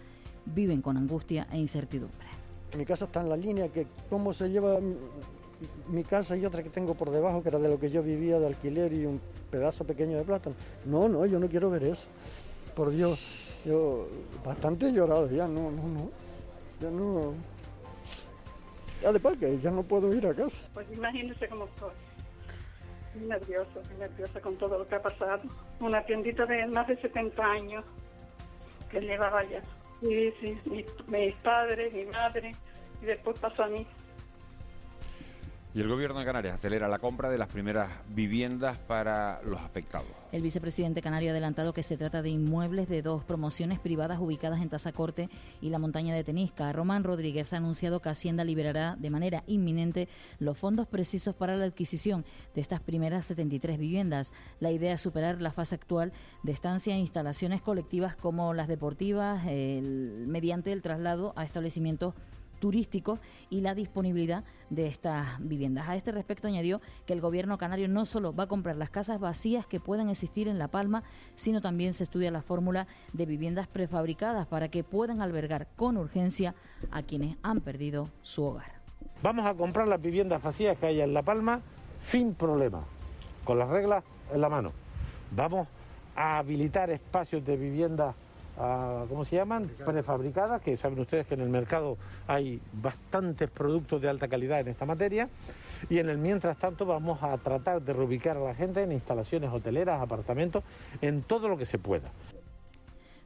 viven 0.46 0.84
con 0.84 0.96
angustia 0.96 1.48
e 1.51 1.57
incertidumbre. 1.57 2.37
Mi 2.75 2.86
casa 2.86 3.05
está 3.05 3.21
en 3.21 3.29
la 3.29 3.38
línea, 3.38 3.69
que 3.69 3.88
cómo 4.09 4.33
se 4.33 4.50
lleva 4.50 4.79
mi 5.88 6.03
casa 6.03 6.36
y 6.36 6.45
otra 6.45 6.62
que 6.63 6.69
tengo 6.69 6.93
por 6.95 7.12
debajo, 7.12 7.41
que 7.41 7.50
era 7.50 7.59
de 7.59 7.69
lo 7.69 7.79
que 7.79 7.89
yo 7.89 8.03
vivía 8.03 8.39
de 8.39 8.47
alquiler 8.47 8.93
y 8.93 9.05
un 9.05 9.21
pedazo 9.50 9.86
pequeño 9.86 10.17
de 10.17 10.24
plátano. 10.24 10.55
No, 10.86 11.07
no, 11.07 11.25
yo 11.25 11.39
no 11.39 11.47
quiero 11.47 11.69
ver 11.69 11.83
eso. 11.83 12.07
Por 12.75 12.91
Dios, 12.91 13.19
yo 13.65 14.07
bastante 14.45 14.88
he 14.88 14.91
llorado 14.91 15.29
ya, 15.29 15.47
no, 15.47 15.71
no, 15.71 15.88
no. 15.88 16.09
Ya 16.79 16.91
no. 16.91 17.33
Ya 19.01 19.12
de 19.12 19.19
parque, 19.19 19.59
ya 19.59 19.71
no 19.71 19.83
puedo 19.83 20.13
ir 20.13 20.27
a 20.27 20.33
casa. 20.33 20.57
Pues 20.74 20.88
imagínese 20.91 21.47
cómo 21.47 21.65
estoy. 21.65 21.91
Muy 23.15 23.27
nerviosa, 23.27 23.81
nerviosa 23.97 24.41
con 24.41 24.55
todo 24.57 24.77
lo 24.79 24.88
que 24.88 24.95
ha 24.95 25.01
pasado. 25.01 25.41
Una 25.79 26.05
tiendita 26.05 26.45
de 26.45 26.67
más 26.67 26.88
de 26.88 26.97
70 26.97 27.43
años 27.43 27.83
que 28.91 29.00
llevaba 29.00 29.43
ya. 29.45 29.62
Sí, 30.01 30.34
sí, 30.39 30.58
mis, 30.66 30.86
mis 31.08 31.36
padres, 31.38 31.94
mi 31.94 32.06
madre, 32.06 32.56
y 33.01 33.06
después 33.06 33.39
pasó 33.39 33.63
a 33.63 33.68
mí. 33.68 33.86
Y 35.77 35.79
el 35.79 35.89
gobierno 35.89 36.17
de 36.17 36.25
Canarias 36.25 36.55
acelera 36.55 36.88
la 36.88 36.98
compra 36.98 37.29
de 37.29 37.38
las 37.38 37.50
primeras 37.50 37.88
viviendas 38.10 38.79
para 38.79 39.43
los 39.43 39.62
afectados. 39.62 40.07
El 40.31 40.41
vicepresidente 40.41 41.03
canario 41.03 41.29
ha 41.29 41.34
adelantado 41.34 41.72
que 41.72 41.84
se 41.84 41.98
trata 41.98 42.24
de 42.24 42.31
inmuebles 42.31 42.89
de 42.89 43.03
dos 43.03 43.24
promociones 43.24 43.77
privadas 43.77 44.17
ubicadas 44.19 44.63
en 44.63 44.69
Tazacorte 44.69 45.29
y 45.62 45.69
la 45.69 45.77
montaña 45.77 46.15
de 46.15 46.24
Tenisca. 46.24 46.74
Román 46.74 47.03
Rodríguez 47.03 47.53
ha 47.53 47.57
anunciado 47.57 48.00
que 48.00 48.10
Hacienda 48.10 48.43
liberará 48.43 48.96
de 48.98 49.12
manera 49.12 49.43
inminente 49.46 50.10
los 50.39 50.57
fondos 50.57 50.88
precisos 50.88 51.36
para 51.36 51.55
la 51.55 51.65
adquisición 51.65 52.25
de 52.55 52.62
estas 52.62 52.81
primeras 52.81 53.27
73 53.27 53.77
viviendas. 53.77 54.34
La 54.60 54.72
idea 54.72 54.93
es 54.93 55.01
superar 55.01 55.43
la 55.43 55.51
fase 55.51 55.75
actual 55.75 56.12
de 56.41 56.53
estancia 56.53 56.96
e 56.96 57.00
instalaciones 57.00 57.62
colectivas 57.62 58.15
como 58.15 58.55
las 58.55 58.67
deportivas 58.67 59.43
mediante 59.46 60.74
el 60.74 60.81
traslado 60.81 61.34
a 61.36 61.43
establecimientos 61.43 62.15
turísticos 62.59 63.19
y 63.49 63.61
la 63.61 63.73
disponibilidad 63.75 64.43
de 64.69 64.87
estas 64.87 65.39
viviendas. 65.39 65.87
A 65.87 65.95
este 65.95 66.11
respecto 66.11 66.47
añadió 66.47 66.81
que 67.05 67.13
el 67.13 67.21
gobierno 67.21 67.57
canario 67.57 67.87
no 67.87 68.05
solo 68.05 68.33
va 68.35 68.43
a 68.43 68.47
comprar 68.47 68.75
las 68.75 68.89
casas 68.89 69.19
vacías 69.19 69.65
que 69.65 69.79
puedan 69.79 70.09
existir 70.09 70.47
en 70.47 70.59
La 70.59 70.67
Palma, 70.67 71.03
sino 71.35 71.61
también 71.61 71.93
se 71.93 72.03
estudia 72.03 72.31
la 72.31 72.41
fórmula 72.41 72.87
de 73.13 73.25
viviendas 73.25 73.67
prefabricadas 73.67 74.47
para 74.47 74.69
que 74.69 74.83
puedan 74.83 75.21
albergar 75.21 75.67
con 75.75 75.97
urgencia 75.97 76.55
a 76.91 77.03
quienes 77.03 77.37
han 77.43 77.61
perdido 77.61 78.09
su 78.21 78.43
hogar. 78.43 78.81
Vamos 79.23 79.45
a 79.45 79.53
comprar 79.53 79.87
las 79.87 80.01
viviendas 80.01 80.41
vacías 80.43 80.77
que 80.77 80.87
hay 80.87 81.01
en 81.01 81.13
La 81.13 81.23
Palma 81.23 81.61
sin 81.99 82.35
problema, 82.35 82.83
con 83.43 83.57
las 83.57 83.69
reglas 83.69 84.03
en 84.31 84.41
la 84.41 84.49
mano. 84.49 84.71
Vamos 85.35 85.67
a 86.15 86.37
habilitar 86.37 86.89
espacios 86.89 87.43
de 87.45 87.57
vivienda 88.57 89.05
¿cómo 89.07 89.23
se 89.23 89.35
llaman? 89.35 89.69
Prefabricadas, 89.85 90.61
que 90.61 90.75
saben 90.77 90.99
ustedes 90.99 91.27
que 91.27 91.35
en 91.35 91.41
el 91.41 91.49
mercado 91.49 91.97
hay 92.27 92.59
bastantes 92.73 93.49
productos 93.49 94.01
de 94.01 94.09
alta 94.09 94.27
calidad 94.27 94.59
en 94.59 94.69
esta 94.69 94.85
materia. 94.85 95.29
Y 95.89 95.99
en 95.99 96.09
el 96.09 96.17
mientras 96.17 96.57
tanto 96.57 96.85
vamos 96.85 97.21
a 97.21 97.37
tratar 97.37 97.81
de 97.81 97.93
reubicar 97.93 98.37
a 98.37 98.39
la 98.39 98.55
gente 98.55 98.81
en 98.81 98.91
instalaciones 98.91 99.51
hoteleras, 99.51 100.01
apartamentos, 100.01 100.63
en 101.01 101.21
todo 101.21 101.47
lo 101.47 101.57
que 101.57 101.65
se 101.65 101.77
pueda. 101.77 102.09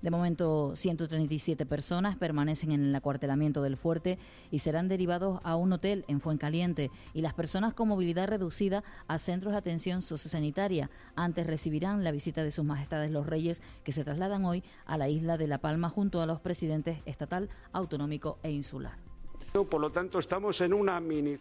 De 0.02 0.10
momento, 0.10 0.76
137 0.76 1.66
personas 1.66 2.18
permanecen 2.18 2.72
en 2.72 2.84
el 2.84 2.96
acuartelamiento 2.96 3.62
del 3.62 3.78
fuerte 3.78 4.18
y 4.50 4.60
serán 4.60 4.88
derivados 4.88 5.40
a 5.44 5.56
un 5.56 5.74
hotel 5.74 6.06
en 6.08 6.22
Fuencaliente 6.22 6.90
y 7.14 7.22
las 7.22 7.36
personas 7.36 7.74
con 7.74 7.88
movilidad 7.88 8.28
reducida 8.28 8.84
a 9.08 9.20
centros 9.20 9.54
de 9.54 9.60
atención 9.60 10.02
sociosanitaria. 10.02 10.90
Antes 11.16 11.46
recibirán 11.46 12.04
la 12.04 12.12
visita 12.12 12.44
de 12.44 12.52
sus 12.52 12.66
majestades 12.66 13.12
los 13.12 13.28
reyes 13.28 13.62
que 13.84 13.92
se 13.92 14.04
trasladan 14.04 14.44
hoy 14.46 14.64
a 14.86 14.98
la 14.98 15.08
isla 15.08 15.38
de 15.38 15.48
La 15.48 15.60
Palma 15.60 15.90
junto 15.90 16.22
a 16.22 16.26
los 16.26 16.40
presidentes 16.40 17.00
estatal, 17.06 17.50
autonómico 17.72 18.40
e 18.42 18.52
insular. 18.52 18.98
Por 19.54 19.82
lo 19.82 19.92
tanto, 19.92 20.18
estamos 20.18 20.62
en 20.62 20.74
una 20.74 21.00
mini 21.00 21.38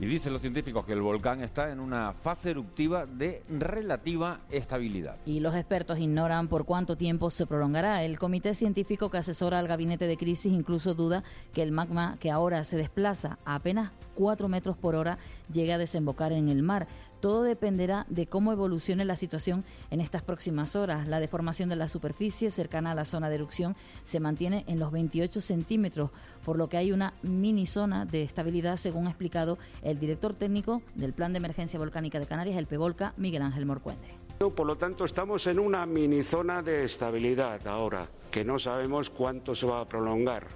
y 0.00 0.06
dicen 0.06 0.32
los 0.32 0.42
científicos 0.42 0.84
que 0.84 0.92
el 0.92 1.00
volcán 1.00 1.40
está 1.40 1.70
en 1.70 1.80
una 1.80 2.12
fase 2.12 2.50
eruptiva 2.50 3.06
de 3.06 3.42
relativa 3.48 4.40
estabilidad. 4.50 5.16
Y 5.24 5.40
los 5.40 5.54
expertos 5.54 5.98
ignoran 5.98 6.48
por 6.48 6.64
cuánto 6.64 6.96
tiempo 6.96 7.30
se 7.30 7.46
prolongará. 7.46 8.02
El 8.02 8.18
comité 8.18 8.54
científico 8.54 9.10
que 9.10 9.18
asesora 9.18 9.58
al 9.58 9.68
gabinete 9.68 10.06
de 10.06 10.16
crisis 10.16 10.52
incluso 10.52 10.94
duda 10.94 11.22
que 11.52 11.62
el 11.62 11.72
magma 11.72 12.16
que 12.20 12.30
ahora 12.30 12.64
se 12.64 12.76
desplaza 12.76 13.38
a 13.44 13.56
apenas 13.56 13.92
4 14.14 14.48
metros 14.48 14.76
por 14.76 14.94
hora 14.94 15.18
llegue 15.52 15.72
a 15.72 15.78
desembocar 15.78 16.32
en 16.32 16.48
el 16.48 16.62
mar. 16.62 16.86
Todo 17.24 17.42
dependerá 17.42 18.04
de 18.10 18.26
cómo 18.26 18.52
evolucione 18.52 19.06
la 19.06 19.16
situación 19.16 19.64
en 19.90 20.02
estas 20.02 20.20
próximas 20.20 20.76
horas. 20.76 21.08
La 21.08 21.20
deformación 21.20 21.70
de 21.70 21.76
la 21.76 21.88
superficie 21.88 22.50
cercana 22.50 22.90
a 22.90 22.94
la 22.94 23.06
zona 23.06 23.30
de 23.30 23.36
erupción 23.36 23.76
se 24.04 24.20
mantiene 24.20 24.62
en 24.68 24.78
los 24.78 24.92
28 24.92 25.40
centímetros, 25.40 26.10
por 26.44 26.58
lo 26.58 26.68
que 26.68 26.76
hay 26.76 26.92
una 26.92 27.14
mini 27.22 27.64
zona 27.64 28.04
de 28.04 28.24
estabilidad, 28.24 28.76
según 28.76 29.06
ha 29.06 29.08
explicado 29.08 29.56
el 29.80 29.98
director 29.98 30.34
técnico 30.34 30.82
del 30.96 31.14
Plan 31.14 31.32
de 31.32 31.38
Emergencia 31.38 31.78
Volcánica 31.78 32.20
de 32.20 32.26
Canarias, 32.26 32.58
el 32.58 32.66
PEVOLCA, 32.66 33.14
Miguel 33.16 33.40
Ángel 33.40 33.64
Morcuende. 33.64 34.06
Por 34.38 34.66
lo 34.66 34.76
tanto, 34.76 35.06
estamos 35.06 35.46
en 35.46 35.60
una 35.60 35.86
mini 35.86 36.24
zona 36.24 36.60
de 36.60 36.84
estabilidad 36.84 37.66
ahora, 37.66 38.06
que 38.30 38.44
no 38.44 38.58
sabemos 38.58 39.08
cuánto 39.08 39.54
se 39.54 39.64
va 39.64 39.80
a 39.80 39.88
prolongar, 39.88 40.46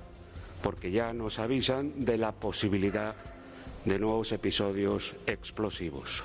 porque 0.63 0.91
ya 0.91 1.15
nos 1.15 1.39
avisan 1.39 2.05
de 2.05 2.19
la 2.19 2.33
posibilidad 2.33 3.15
de 3.87 3.99
nuevos 3.99 4.33
episodios 4.33 5.17
explosivos. 5.27 6.25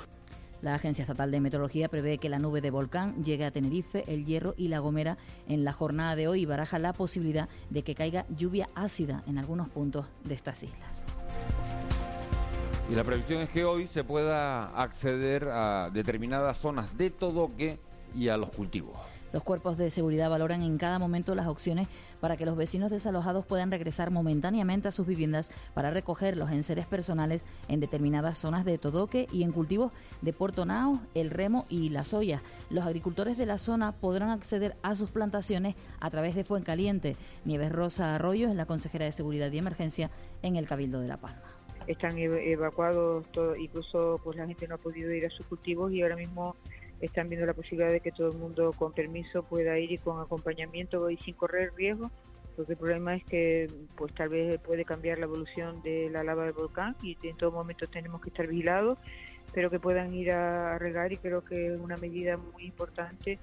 La 0.64 0.76
Agencia 0.76 1.02
Estatal 1.02 1.30
de 1.30 1.42
Meteorología 1.42 1.90
prevé 1.90 2.16
que 2.16 2.30
la 2.30 2.38
nube 2.38 2.62
de 2.62 2.70
volcán 2.70 3.22
llegue 3.22 3.44
a 3.44 3.50
Tenerife, 3.50 4.02
El 4.06 4.24
Hierro 4.24 4.54
y 4.56 4.68
La 4.68 4.78
Gomera 4.78 5.18
en 5.46 5.62
la 5.62 5.74
jornada 5.74 6.16
de 6.16 6.26
hoy 6.26 6.40
y 6.40 6.46
baraja 6.46 6.78
la 6.78 6.94
posibilidad 6.94 7.50
de 7.68 7.82
que 7.82 7.94
caiga 7.94 8.24
lluvia 8.34 8.70
ácida 8.74 9.22
en 9.26 9.36
algunos 9.36 9.68
puntos 9.68 10.06
de 10.24 10.32
estas 10.32 10.62
islas. 10.62 11.04
Y 12.90 12.94
la 12.94 13.04
previsión 13.04 13.42
es 13.42 13.50
que 13.50 13.66
hoy 13.66 13.86
se 13.86 14.04
pueda 14.04 14.68
acceder 14.80 15.50
a 15.52 15.90
determinadas 15.92 16.56
zonas 16.56 16.96
de 16.96 17.10
Todoque 17.10 17.78
y 18.14 18.28
a 18.28 18.38
los 18.38 18.48
cultivos. 18.48 18.96
Los 19.34 19.42
cuerpos 19.42 19.76
de 19.76 19.90
seguridad 19.90 20.30
valoran 20.30 20.62
en 20.62 20.78
cada 20.78 21.00
momento 21.00 21.34
las 21.34 21.48
opciones 21.48 21.88
para 22.20 22.36
que 22.36 22.46
los 22.46 22.56
vecinos 22.56 22.88
desalojados 22.88 23.44
puedan 23.44 23.72
regresar 23.72 24.12
momentáneamente 24.12 24.86
a 24.86 24.92
sus 24.92 25.08
viviendas 25.08 25.50
para 25.74 25.90
recoger 25.90 26.36
los 26.36 26.52
enseres 26.52 26.86
personales 26.86 27.44
en 27.66 27.80
determinadas 27.80 28.38
zonas 28.38 28.64
de 28.64 28.78
Todoque 28.78 29.26
y 29.32 29.42
en 29.42 29.50
cultivos 29.50 29.90
de 30.22 30.32
Puerto 30.32 30.66
Nao, 30.66 31.00
El 31.14 31.30
Remo 31.30 31.66
y 31.68 31.88
La 31.88 32.04
Soya. 32.04 32.42
Los 32.70 32.84
agricultores 32.84 33.36
de 33.36 33.46
la 33.46 33.58
zona 33.58 33.90
podrán 33.90 34.30
acceder 34.30 34.76
a 34.82 34.94
sus 34.94 35.10
plantaciones 35.10 35.74
a 35.98 36.10
través 36.10 36.36
de 36.36 36.44
Fuencaliente. 36.44 37.16
Nieves 37.44 37.72
Rosa 37.72 38.14
Arroyo 38.14 38.48
es 38.48 38.54
la 38.54 38.66
consejera 38.66 39.04
de 39.04 39.10
Seguridad 39.10 39.50
y 39.50 39.58
Emergencia 39.58 40.12
en 40.42 40.54
el 40.54 40.68
Cabildo 40.68 41.00
de 41.00 41.08
La 41.08 41.16
Palma 41.16 41.42
están 41.86 42.16
evacuados, 42.16 43.26
incluso 43.58 44.18
pues 44.24 44.38
la 44.38 44.46
gente 44.46 44.66
no 44.66 44.76
ha 44.76 44.78
podido 44.78 45.12
ir 45.12 45.26
a 45.26 45.28
sus 45.28 45.44
cultivos 45.44 45.92
y 45.92 46.00
ahora 46.00 46.16
mismo 46.16 46.56
están 47.00 47.28
viendo 47.28 47.46
la 47.46 47.54
posibilidad 47.54 47.90
de 47.90 48.00
que 48.00 48.12
todo 48.12 48.30
el 48.30 48.38
mundo 48.38 48.72
con 48.72 48.92
permiso 48.92 49.42
pueda 49.42 49.78
ir 49.78 49.92
y 49.92 49.98
con 49.98 50.20
acompañamiento 50.20 51.10
y 51.10 51.16
sin 51.18 51.34
correr 51.34 51.72
riesgo, 51.76 52.10
porque 52.56 52.72
el 52.72 52.78
problema 52.78 53.16
es 53.16 53.24
que 53.24 53.70
pues 53.96 54.14
tal 54.14 54.28
vez 54.30 54.60
puede 54.60 54.84
cambiar 54.84 55.18
la 55.18 55.24
evolución 55.24 55.82
de 55.82 56.08
la 56.10 56.22
lava 56.22 56.44
del 56.44 56.52
volcán 56.52 56.96
y 57.02 57.16
en 57.22 57.36
todo 57.36 57.50
momento 57.50 57.86
tenemos 57.86 58.20
que 58.20 58.30
estar 58.30 58.46
vigilados, 58.46 58.98
pero 59.52 59.70
que 59.70 59.80
puedan 59.80 60.14
ir 60.14 60.32
a 60.32 60.78
regar 60.78 61.12
y 61.12 61.18
creo 61.18 61.44
que 61.44 61.74
es 61.74 61.80
una 61.80 61.96
medida 61.96 62.36
muy 62.36 62.64
importante 62.64 63.38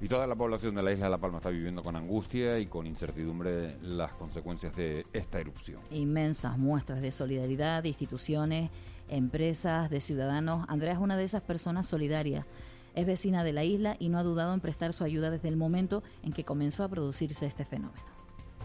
y 0.00 0.08
toda 0.08 0.26
la 0.26 0.34
población 0.34 0.74
de 0.74 0.82
la 0.82 0.92
isla 0.92 1.06
de 1.06 1.10
La 1.10 1.18
Palma 1.18 1.38
está 1.38 1.48
viviendo 1.48 1.82
con 1.82 1.96
angustia 1.96 2.58
y 2.58 2.66
con 2.66 2.86
incertidumbre 2.86 3.76
las 3.80 4.12
consecuencias 4.12 4.76
de 4.76 5.06
esta 5.14 5.40
erupción. 5.40 5.80
Inmensas 5.90 6.58
muestras 6.58 7.00
de 7.00 7.10
solidaridad 7.10 7.82
de 7.82 7.88
instituciones, 7.88 8.70
empresas, 9.08 9.90
de 9.90 10.00
ciudadanos. 10.00 10.64
Andrea 10.68 10.92
es 10.92 10.98
una 10.98 11.16
de 11.16 11.24
esas 11.24 11.42
personas 11.42 11.86
solidarias. 11.86 12.44
Es 12.94 13.06
vecina 13.06 13.44
de 13.44 13.52
la 13.52 13.64
isla 13.64 13.96
y 13.98 14.08
no 14.08 14.18
ha 14.18 14.22
dudado 14.22 14.54
en 14.54 14.60
prestar 14.60 14.92
su 14.92 15.04
ayuda 15.04 15.30
desde 15.30 15.48
el 15.48 15.56
momento 15.56 16.02
en 16.22 16.32
que 16.32 16.44
comenzó 16.44 16.84
a 16.84 16.88
producirse 16.88 17.46
este 17.46 17.64
fenómeno. 17.64 18.04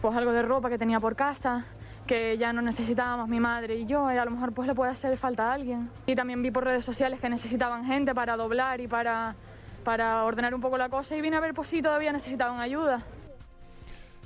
Pues 0.00 0.16
algo 0.16 0.32
de 0.32 0.42
ropa 0.42 0.68
que 0.70 0.78
tenía 0.78 0.98
por 0.98 1.14
casa, 1.14 1.64
que 2.06 2.36
ya 2.38 2.52
no 2.52 2.62
necesitábamos 2.62 3.28
mi 3.28 3.40
madre 3.40 3.76
y 3.76 3.86
yo, 3.86 4.10
y 4.12 4.16
a 4.16 4.24
lo 4.24 4.30
mejor 4.30 4.52
pues 4.52 4.66
le 4.66 4.74
puede 4.74 4.90
hacer 4.90 5.16
falta 5.16 5.50
a 5.50 5.54
alguien. 5.54 5.90
Y 6.06 6.14
también 6.14 6.42
vi 6.42 6.50
por 6.50 6.64
redes 6.64 6.84
sociales 6.84 7.20
que 7.20 7.28
necesitaban 7.28 7.84
gente 7.84 8.14
para 8.14 8.36
doblar 8.36 8.80
y 8.80 8.88
para 8.88 9.36
para 9.82 10.24
ordenar 10.24 10.54
un 10.54 10.60
poco 10.60 10.78
la 10.78 10.88
cosa 10.88 11.16
y 11.16 11.20
vine 11.20 11.36
a 11.36 11.40
ver 11.40 11.54
pues 11.54 11.68
si 11.68 11.82
todavía 11.82 12.12
necesitaban 12.12 12.60
ayuda. 12.60 13.02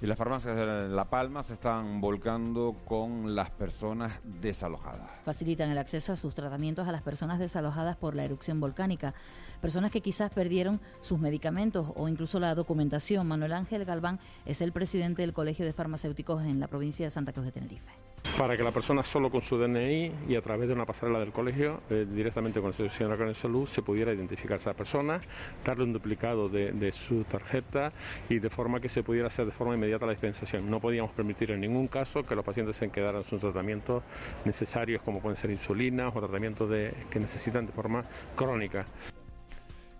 Y 0.02 0.06
las 0.06 0.18
farmacias 0.18 0.54
de 0.54 0.88
La 0.88 1.06
Palma 1.06 1.42
se 1.42 1.54
están 1.54 2.02
volcando 2.02 2.76
con 2.84 3.34
las 3.34 3.50
personas 3.50 4.20
desalojadas. 4.24 5.10
Facilitan 5.24 5.70
el 5.70 5.78
acceso 5.78 6.12
a 6.12 6.16
sus 6.16 6.34
tratamientos 6.34 6.86
a 6.86 6.92
las 6.92 7.00
personas 7.00 7.38
desalojadas 7.38 7.96
por 7.96 8.14
la 8.14 8.24
erupción 8.24 8.60
volcánica. 8.60 9.14
Personas 9.62 9.90
que 9.90 10.02
quizás 10.02 10.30
perdieron 10.30 10.82
sus 11.00 11.18
medicamentos 11.18 11.92
o 11.96 12.08
incluso 12.08 12.38
la 12.38 12.54
documentación. 12.54 13.26
Manuel 13.26 13.54
Ángel 13.54 13.86
Galván 13.86 14.20
es 14.44 14.60
el 14.60 14.72
presidente 14.72 15.22
del 15.22 15.32
Colegio 15.32 15.64
de 15.64 15.72
Farmacéuticos 15.72 16.42
en 16.42 16.60
la 16.60 16.68
provincia 16.68 17.06
de 17.06 17.10
Santa 17.10 17.32
Cruz 17.32 17.46
de 17.46 17.52
Tenerife 17.52 17.92
para 18.36 18.56
que 18.56 18.62
la 18.62 18.72
persona 18.72 19.02
solo 19.02 19.30
con 19.30 19.40
su 19.40 19.56
DNI 19.56 20.12
y 20.28 20.36
a 20.36 20.42
través 20.42 20.68
de 20.68 20.74
una 20.74 20.84
pasarela 20.84 21.18
del 21.20 21.32
colegio, 21.32 21.80
eh, 21.88 22.06
directamente 22.08 22.60
con 22.60 22.68
el 22.68 22.74
Servicio 22.74 23.08
Nacional 23.08 23.32
de 23.32 23.40
Salud, 23.40 23.66
se 23.66 23.82
pudiera 23.82 24.12
identificar 24.12 24.54
a 24.54 24.60
esa 24.60 24.74
persona, 24.74 25.20
darle 25.64 25.84
un 25.84 25.92
duplicado 25.92 26.48
de, 26.48 26.92
su 26.92 27.24
tarjeta 27.24 27.92
y 28.28 28.38
de 28.38 28.50
forma 28.50 28.80
que 28.80 28.88
se 28.88 29.02
pudiera 29.02 29.28
hacer 29.28 29.46
de 29.46 29.52
forma 29.52 29.74
inmediata 29.74 29.85
la 29.86 30.10
dispensación. 30.10 30.70
No 30.70 30.80
podíamos 30.80 31.12
permitir 31.12 31.50
en 31.50 31.60
ningún 31.60 31.88
caso 31.88 32.24
que 32.24 32.34
los 32.34 32.44
pacientes 32.44 32.76
se 32.76 32.88
quedaran 32.90 33.24
sin 33.24 33.38
tratamientos 33.38 34.02
necesarios 34.44 35.02
como 35.02 35.20
pueden 35.20 35.36
ser 35.36 35.50
insulinas 35.50 36.14
o 36.14 36.20
tratamientos 36.20 36.68
de, 36.68 36.94
que 37.10 37.20
necesitan 37.20 37.66
de 37.66 37.72
forma 37.72 38.04
crónica. 38.34 38.86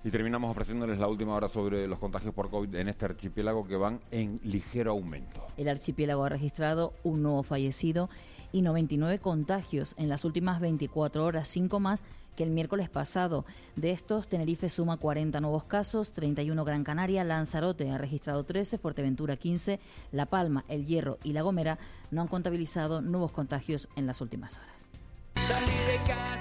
Y 0.04 0.10
terminamos 0.10 0.50
ofreciéndoles 0.50 0.98
la 0.98 1.08
última 1.08 1.34
hora 1.34 1.48
sobre 1.48 1.88
los 1.88 1.98
contagios 1.98 2.32
por 2.32 2.48
COVID 2.48 2.74
en 2.76 2.88
este 2.88 3.06
archipiélago 3.06 3.66
que 3.66 3.76
van 3.76 4.00
en 4.10 4.38
ligero 4.44 4.92
aumento. 4.92 5.44
El 5.56 5.68
archipiélago 5.68 6.24
ha 6.24 6.28
registrado 6.28 6.92
un 7.02 7.22
nuevo 7.22 7.42
fallecido 7.42 8.08
y 8.52 8.62
99 8.62 9.18
contagios 9.18 9.94
en 9.98 10.08
las 10.08 10.24
últimas 10.24 10.60
24 10.60 11.24
horas, 11.24 11.48
cinco 11.48 11.80
más 11.80 12.04
que 12.36 12.44
el 12.44 12.50
miércoles 12.50 12.88
pasado. 12.88 13.44
De 13.74 13.90
estos, 13.90 14.28
Tenerife 14.28 14.68
suma 14.68 14.98
40 14.98 15.40
nuevos 15.40 15.64
casos, 15.64 16.12
31 16.12 16.64
Gran 16.64 16.84
Canaria, 16.84 17.24
Lanzarote 17.24 17.90
ha 17.90 17.98
registrado 17.98 18.44
13, 18.44 18.78
Fuerteventura 18.78 19.36
15, 19.36 19.80
La 20.12 20.26
Palma, 20.26 20.64
El 20.68 20.86
Hierro 20.86 21.18
y 21.24 21.32
La 21.32 21.42
Gomera 21.42 21.78
no 22.10 22.22
han 22.22 22.28
contabilizado 22.28 23.00
nuevos 23.02 23.32
contagios 23.32 23.88
en 23.96 24.06
las 24.06 24.20
últimas 24.20 24.56
horas. 24.56 24.76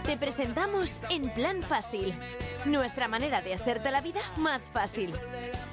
Te 0.05 0.17
presentamos 0.17 0.95
En 1.09 1.29
Plan 1.33 1.61
Fácil, 1.61 2.13
nuestra 2.65 3.07
manera 3.07 3.41
de 3.41 3.53
hacerte 3.53 3.91
la 3.91 4.01
vida 4.01 4.21
más 4.37 4.69
fácil. 4.69 5.13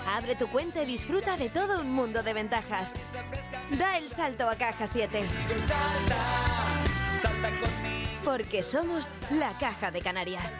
Abre 0.07 0.37
tu 0.37 0.49
cuenta 0.49 0.83
y 0.83 0.87
disfruta 0.87 1.37
de 1.37 1.49
todo 1.49 1.81
un 1.81 1.93
mundo 1.93 2.23
de 2.23 2.35
ventajas. 2.35 2.93
Da 3.79 3.99
el 3.99 4.09
salto 4.09 4.49
a 4.49 4.57
Caja 4.57 4.87
7. 4.87 5.23
Porque 8.25 8.63
somos 8.63 9.11
la 9.31 9.57
Caja 9.59 9.91
de 9.91 10.01
Canarias. 10.01 10.57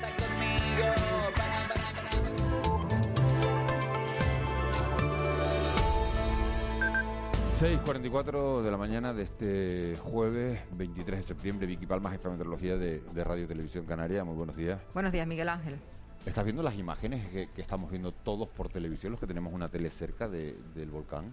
6.44 7.61 8.63
de 8.63 8.71
la 8.71 8.77
mañana 8.77 9.13
de 9.13 9.23
este 9.23 9.97
jueves 10.03 10.61
23 10.73 11.21
de 11.21 11.23
septiembre. 11.27 11.67
Vicky 11.67 11.87
Palma, 11.87 12.11
jefa 12.11 12.29
de 12.29 12.33
meteorología 12.33 12.77
de, 12.77 13.01
de 13.01 13.25
Radio 13.25 13.47
Televisión 13.47 13.85
Canaria. 13.87 14.25
Muy 14.25 14.35
buenos 14.35 14.57
días. 14.57 14.81
Buenos 14.95 15.13
días, 15.13 15.27
Miguel 15.27 15.49
Ángel. 15.49 15.79
¿Estás 16.27 16.45
viendo 16.45 16.63
las 16.63 16.77
imágenes 16.77 17.27
que, 17.29 17.51
que 17.51 17.61
estamos 17.61 17.91
viendo 17.91 18.13
todos 18.13 18.49
por 18.49 18.69
televisión, 18.69 19.13
los 19.13 19.21
que 19.21 19.27
tenemos 19.27 19.53
una 19.53 19.69
tele 19.69 19.91
cerca 19.91 20.29
de- 20.29 20.57
del 20.75 20.91
volcán? 20.91 21.33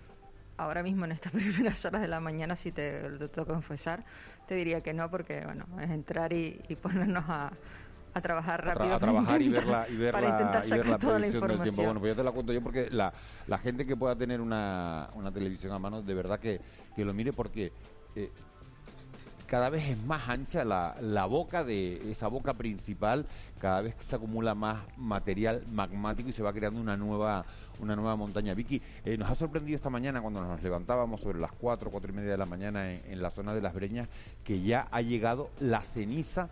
Ahora 0.60 0.84
mismo 0.84 1.06
en 1.06 1.14
estas 1.14 1.32
primeras 1.34 1.84
horas 1.86 2.02
de 2.02 2.08
la 2.10 2.20
mañana, 2.20 2.56
si 2.56 2.72
te 2.72 3.10
lo 3.10 3.30
tengo 3.30 3.48
que 3.48 3.54
confesar, 3.54 4.04
te 4.48 4.56
diría 4.56 4.82
que 4.82 4.94
no, 4.94 5.10
porque 5.10 5.42
bueno, 5.46 5.66
es 5.82 5.90
entrar 5.90 6.34
y, 6.34 6.62
y 6.68 6.76
ponernos 6.76 7.24
a, 7.28 7.52
a 8.14 8.22
trabajar 8.22 8.60
A, 8.62 8.74
tra- 8.74 8.76
rápido. 8.76 8.96
a 8.96 9.00
trabajar 9.00 9.42
y 9.42 9.50
ver 9.56 9.66
la, 9.66 9.88
y 9.88 9.96
ver 9.96 10.12
para 10.12 10.28
la, 10.28 10.32
intentar 10.34 10.68
y 10.68 10.72
ver 10.72 10.88
la 10.88 11.00
toda 11.00 11.14
la 11.14 11.20
predicción 11.20 11.48
del 11.48 11.62
tiempo. 11.62 11.84
Bueno, 11.84 12.00
pues 12.02 12.12
yo 12.12 12.16
te 12.18 12.24
la 12.24 12.32
cuento 12.32 12.52
yo 12.54 12.62
porque 12.62 12.90
la, 12.92 13.14
la 13.48 13.58
gente 13.58 13.86
que 13.86 13.96
pueda 13.96 14.16
tener 14.18 14.42
una, 14.42 15.10
una 15.14 15.32
televisión 15.32 15.72
a 15.72 15.80
mano, 15.80 16.02
de 16.02 16.14
verdad 16.14 16.40
que, 16.40 16.60
que 16.96 17.06
lo 17.06 17.14
mire 17.14 17.32
porque 17.32 17.72
eh, 18.16 18.30
cada 19.50 19.70
vez 19.70 19.90
es 19.90 20.04
más 20.04 20.30
ancha 20.30 20.64
la, 20.64 20.96
la 21.02 21.26
boca 21.26 21.64
de 21.64 22.12
esa 22.12 22.28
boca 22.28 22.54
principal, 22.54 23.26
cada 23.60 23.82
vez 23.82 23.96
se 24.00 24.16
acumula 24.16 24.54
más 24.54 24.84
material 24.96 25.64
magmático 25.72 26.30
y 26.30 26.34
se 26.34 26.44
va 26.44 26.54
creando 26.54 26.80
una 26.80 26.96
nueva 26.96 27.46
una 27.80 27.96
nueva 27.96 28.16
montaña. 28.18 28.54
Vicky, 28.54 28.82
eh, 29.06 29.18
nos 29.18 29.32
ha 29.32 29.36
sorprendido 29.36 29.76
esta 29.78 29.90
mañana 29.90 30.22
cuando 30.22 30.42
nos 30.42 30.62
levantábamos 30.62 31.22
sobre 31.22 31.40
las 31.40 31.52
4, 31.54 31.90
4 31.90 32.12
y 32.12 32.16
media 32.16 32.32
de 32.32 32.38
la 32.38 32.46
mañana 32.46 32.92
en, 32.94 33.22
la 33.22 33.32
zona 33.32 33.54
de 33.54 33.62
las 33.62 33.74
Breñas 33.74 34.08
que 34.44 34.62
ya 34.62 34.88
ha 34.92 35.02
llegado 35.02 35.50
la 35.62 35.82
ceniza 35.82 36.50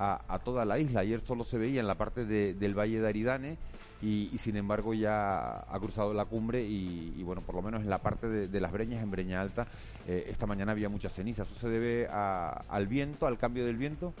a, 0.00 0.40
toda 0.44 0.64
la 0.64 0.80
isla. 0.80 1.00
Ayer 1.00 1.20
solo 1.20 1.44
se 1.44 1.56
veía 1.58 1.80
en 1.80 1.86
la 1.86 1.94
parte 1.94 2.24
de- 2.26 2.54
del 2.54 2.76
Valle 2.76 3.00
de 3.00 3.08
Aridane 3.08 3.56
y, 4.04 4.38
sin 4.38 4.56
embargo 4.56 4.92
ya 4.94 5.60
ha 5.60 5.78
cruzado 5.80 6.12
la 6.12 6.26
cumbre 6.26 6.62
y, 6.62 7.22
bueno, 7.22 7.40
por 7.40 7.54
lo 7.54 7.62
menos 7.62 7.82
en 7.82 7.88
la 7.90 7.98
parte 7.98 8.28
de, 8.28 8.60
las 8.60 8.70
Breñas, 8.72 9.02
en 9.02 9.10
Breña 9.10 9.40
Alta, 9.40 9.66
eh, 10.06 10.26
esta 10.28 10.46
mañana 10.46 10.72
había 10.72 10.88
mucha 10.88 11.08
ceniza. 11.08 11.42
¿Eso 11.42 11.54
se 11.54 11.68
debe 11.68 12.06
al 12.08 12.86
viento, 12.86 13.26
al 13.26 13.38
cambio 13.38 13.64
del 13.64 13.76
viento? 13.76 14.12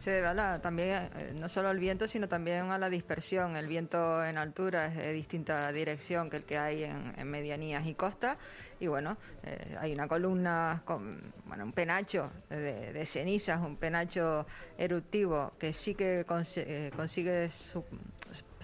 Se 0.00 0.10
debe 0.10 0.26
a 0.26 0.34
la- 0.34 0.60
también, 0.60 1.08
eh, 1.16 1.32
no 1.34 1.48
solo 1.48 1.68
al 1.68 1.78
viento, 1.78 2.06
sino 2.06 2.28
también 2.28 2.70
a 2.70 2.78
la 2.78 2.90
dispersión. 2.90 3.56
El 3.56 3.66
viento 3.68 4.22
en 4.24 4.36
altura 4.38 4.86
es 4.86 4.96
de 4.96 5.12
distinta 5.12 5.70
dirección 5.72 6.28
que 6.30 6.36
el 6.38 6.44
que 6.44 6.58
hay 6.58 6.84
en, 6.84 7.26
medianías 7.26 7.86
y 7.86 7.94
costas. 7.94 8.36
Y 8.80 8.86
bueno, 8.88 9.16
eh, 9.44 9.76
hay 9.80 9.92
una 9.94 10.08
columna, 10.08 10.82
con, 10.84 11.32
bueno, 11.46 11.64
un 11.64 11.72
penacho 11.72 12.30
de, 12.50 13.06
cenizas, 13.06 13.60
un 13.62 13.76
penacho 13.76 14.46
eruptivo 14.76 15.52
que 15.58 15.72
sí 15.72 15.94
que 15.94 16.26
conse- 16.26 16.64
eh, 16.66 16.90
consigue 16.94 17.48
su- 17.50 17.84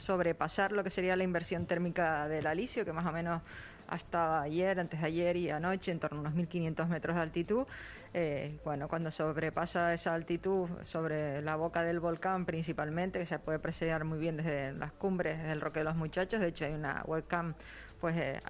sobrepasar 0.01 0.73
lo 0.73 0.83
que 0.83 0.91
sería 0.91 1.15
la 1.17 1.25
inversión 1.25 1.67
térmica 1.67 2.27
del 2.29 2.47
alisio, 2.47 2.85
que 2.85 2.93
más 2.93 3.07
o 3.07 3.13
menos 3.13 3.43
hasta 3.87 4.43
ayer, 4.43 4.79
antes 4.79 5.01
de 5.01 5.07
ayer 5.07 5.37
y 5.37 5.51
anoche, 5.51 5.91
en 5.91 5.99
torno 5.99 6.19
a 6.19 6.21
unos 6.21 6.35
1.500 6.35 6.89
metros 6.89 7.17
de 7.17 7.23
altitud. 7.23 7.67
Eh, 8.15 8.59
bueno, 8.65 8.89
cuando 8.89 9.11
sobrepasa 9.11 9.93
esa 9.95 10.15
altitud 10.15 10.69
sobre 10.85 11.43
la 11.43 11.57
boca 11.57 11.83
del 11.83 12.01
volcán 12.01 12.45
principalmente, 12.47 13.19
que 13.19 13.27
se 13.27 13.39
puede 13.39 13.59
apreciar 13.59 14.05
muy 14.05 14.19
bien 14.19 14.37
desde 14.37 14.73
las 14.73 14.93
cumbres 14.93 15.43
del 15.43 15.61
Roque 15.61 15.81
de 15.81 15.85
los 15.85 15.97
Muchachos, 15.97 16.41
de 16.41 16.49
hecho 16.49 16.65
hay 16.65 16.73
una 16.73 17.03
webcam 17.07 17.55
pues 18.01 18.17
eh, 18.17 18.41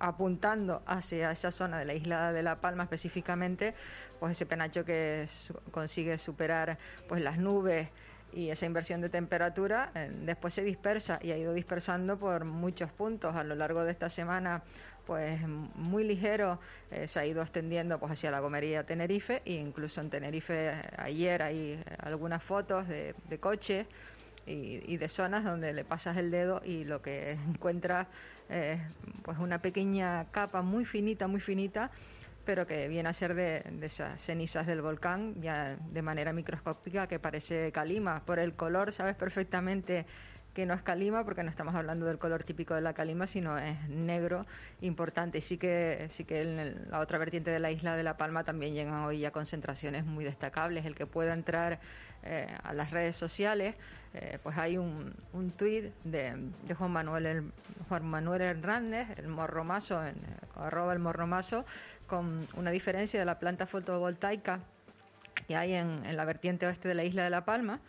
apuntando 0.00 0.82
hacia 0.86 1.30
esa 1.30 1.50
zona 1.52 1.78
de 1.78 1.84
la 1.84 1.94
isla 1.94 2.32
de 2.32 2.42
La 2.42 2.60
Palma 2.60 2.82
específicamente, 2.84 3.74
pues 4.18 4.32
ese 4.32 4.46
penacho 4.46 4.84
que 4.84 5.28
su- 5.30 5.54
consigue 5.70 6.18
superar 6.18 6.78
pues 7.08 7.22
las 7.22 7.38
nubes 7.38 7.88
y 8.34 8.50
esa 8.50 8.66
inversión 8.66 9.00
de 9.00 9.08
temperatura 9.08 9.90
eh, 9.94 10.10
después 10.22 10.52
se 10.54 10.62
dispersa 10.62 11.18
y 11.22 11.30
ha 11.30 11.38
ido 11.38 11.52
dispersando 11.52 12.18
por 12.18 12.44
muchos 12.44 12.90
puntos. 12.90 13.34
A 13.36 13.44
lo 13.44 13.54
largo 13.54 13.84
de 13.84 13.92
esta 13.92 14.10
semana 14.10 14.62
pues 15.06 15.38
muy 15.46 16.02
ligero 16.04 16.58
eh, 16.90 17.06
se 17.08 17.20
ha 17.20 17.26
ido 17.26 17.42
extendiendo 17.42 17.98
pues 17.98 18.12
hacia 18.12 18.30
la 18.30 18.40
gomería 18.40 18.84
Tenerife 18.84 19.42
e 19.44 19.52
incluso 19.52 20.00
en 20.00 20.08
Tenerife 20.08 20.70
eh, 20.70 20.82
ayer 20.96 21.42
hay 21.42 21.82
algunas 21.98 22.42
fotos 22.42 22.88
de, 22.88 23.14
de 23.28 23.38
coches 23.38 23.86
y, 24.46 24.80
y 24.86 24.96
de 24.96 25.08
zonas 25.08 25.44
donde 25.44 25.72
le 25.74 25.84
pasas 25.84 26.16
el 26.16 26.30
dedo 26.30 26.62
y 26.64 26.84
lo 26.84 27.02
que 27.02 27.32
encuentras 27.48 28.06
es 28.48 28.80
pues 29.22 29.38
una 29.38 29.58
pequeña 29.60 30.26
capa 30.30 30.62
muy 30.62 30.84
finita 30.84 31.26
muy 31.26 31.40
finita 31.40 31.90
pero 32.44 32.66
que 32.66 32.88
viene 32.88 33.08
a 33.08 33.12
ser 33.12 33.34
de, 33.34 33.64
esas 33.82 34.20
cenizas 34.20 34.66
del 34.66 34.82
volcán 34.82 35.34
ya 35.40 35.76
de 35.90 36.02
manera 36.02 36.32
microscópica 36.32 37.06
que 37.06 37.18
parece 37.18 37.72
calima. 37.72 38.22
Por 38.24 38.38
el 38.38 38.54
color 38.54 38.92
sabes 38.92 39.16
perfectamente 39.16 40.06
que 40.54 40.66
no 40.66 40.74
es 40.74 40.82
calima 40.82 41.24
porque 41.24 41.42
no 41.42 41.50
estamos 41.50 41.74
hablando 41.74 42.06
del 42.06 42.18
color 42.18 42.44
típico 42.44 42.74
de 42.74 42.80
la 42.80 42.92
calima, 42.92 43.26
sino 43.26 43.58
es 43.58 43.88
negro 43.88 44.46
importante. 44.82 45.40
Sí 45.40 45.58
que, 45.58 46.06
sí 46.10 46.24
que 46.24 46.42
en 46.42 46.90
la 46.90 47.00
otra 47.00 47.18
vertiente 47.18 47.50
de 47.50 47.58
la 47.58 47.72
isla 47.72 47.96
de 47.96 48.04
La 48.04 48.16
Palma 48.16 48.44
también 48.44 48.72
llegan 48.72 48.94
hoy 49.04 49.18
ya 49.18 49.32
concentraciones 49.32 50.04
muy 50.04 50.24
destacables. 50.24 50.86
El 50.86 50.94
que 50.94 51.06
pueda 51.06 51.34
entrar 51.34 51.80
eh, 52.22 52.46
a 52.62 52.72
las 52.72 52.92
redes 52.92 53.16
sociales, 53.16 53.74
eh, 54.14 54.38
pues 54.44 54.56
hay 54.56 54.78
un, 54.78 55.12
un 55.32 55.50
tuit 55.50 55.92
de, 56.04 56.34
de 56.66 56.74
Juan 56.74 56.92
Manuel 56.92 57.26
el- 57.26 57.52
Juan 57.88 58.06
Manuel 58.06 58.40
Hernández, 58.40 59.08
el 59.18 59.26
morromazo, 59.26 60.02
en, 60.06 60.14
eh, 60.14 60.36
arroba 60.54 60.92
el 60.92 61.00
morromazo, 61.00 61.66
con 62.06 62.48
una 62.54 62.70
diferencia 62.70 63.18
de 63.18 63.26
la 63.26 63.38
planta 63.38 63.66
fotovoltaica 63.66 64.60
que 65.46 65.56
hay 65.56 65.74
en, 65.74 66.04
en 66.04 66.16
la 66.16 66.24
vertiente 66.24 66.66
oeste 66.66 66.88
de 66.88 66.94
la 66.94 67.04
isla 67.04 67.24
de 67.24 67.30
La 67.30 67.44
Palma, 67.44 67.80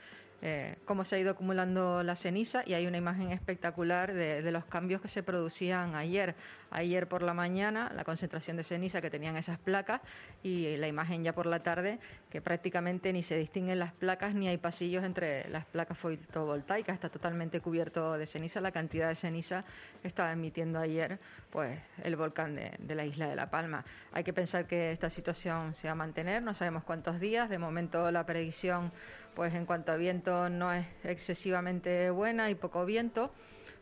eh, 0.47 0.77
cómo 0.85 1.05
se 1.05 1.15
ha 1.15 1.19
ido 1.19 1.31
acumulando 1.31 2.03
la 2.03 2.15
ceniza 2.15 2.61
y 2.67 2.75
hay 2.75 2.85
una 2.85 2.97
imagen 2.97 3.31
espectacular 3.31 4.13
de, 4.13 4.51
los 4.51 4.63
cambios 4.65 5.01
que 5.01 5.07
se 5.07 5.23
producían 5.23 5.95
ayer. 5.95 6.35
Ayer 6.69 7.07
por 7.07 7.23
la 7.23 7.33
mañana, 7.33 7.91
la 7.95 8.03
concentración 8.03 8.55
de 8.55 8.63
ceniza 8.63 9.01
que 9.01 9.09
tenían 9.09 9.37
esas 9.37 9.57
placas 9.57 10.01
y 10.43 10.77
la 10.77 10.87
imagen 10.87 11.23
ya 11.23 11.33
por 11.33 11.47
la 11.47 11.63
tarde, 11.63 11.97
que 12.29 12.41
prácticamente 12.41 13.11
ni 13.11 13.23
se 13.23 13.35
distinguen 13.37 13.79
las 13.79 13.91
placas 13.93 14.35
ni 14.35 14.47
hay 14.47 14.57
pasillos 14.57 15.03
entre 15.03 15.49
las 15.49 15.65
placas 15.65 15.97
fotovoltaicas. 15.97 16.93
Está 16.93 17.09
totalmente 17.09 17.59
cubierto 17.59 18.15
de 18.15 18.27
ceniza 18.27 18.61
la 18.61 18.71
cantidad 18.71 19.07
de 19.07 19.15
ceniza 19.15 19.65
que 20.03 20.07
estaba 20.07 20.31
emitiendo 20.31 20.77
ayer 20.77 21.17
pues 21.49 21.79
el 22.03 22.15
volcán 22.17 22.53
de, 22.53 22.71
de 22.77 22.93
la 22.93 23.03
isla 23.03 23.27
de 23.27 23.35
La 23.35 23.49
Palma. 23.49 23.83
Hay 24.11 24.23
que 24.23 24.33
pensar 24.33 24.67
que 24.67 24.91
esta 24.91 25.09
situación 25.09 25.73
se 25.73 25.87
va 25.87 25.93
a 25.93 25.95
mantener, 25.95 26.43
no 26.43 26.53
sabemos 26.53 26.83
cuántos 26.83 27.19
días. 27.19 27.49
De 27.49 27.57
momento 27.57 28.11
la 28.11 28.27
predicción 28.27 28.91
pues 29.35 29.53
en 29.53 29.65
cuanto 29.65 29.91
a 29.91 29.97
viento 29.97 30.49
no 30.49 30.73
es 30.73 30.85
excesivamente 31.03 32.09
buena 32.09 32.49
y 32.49 32.55
poco 32.55 32.85
viento. 32.85 33.31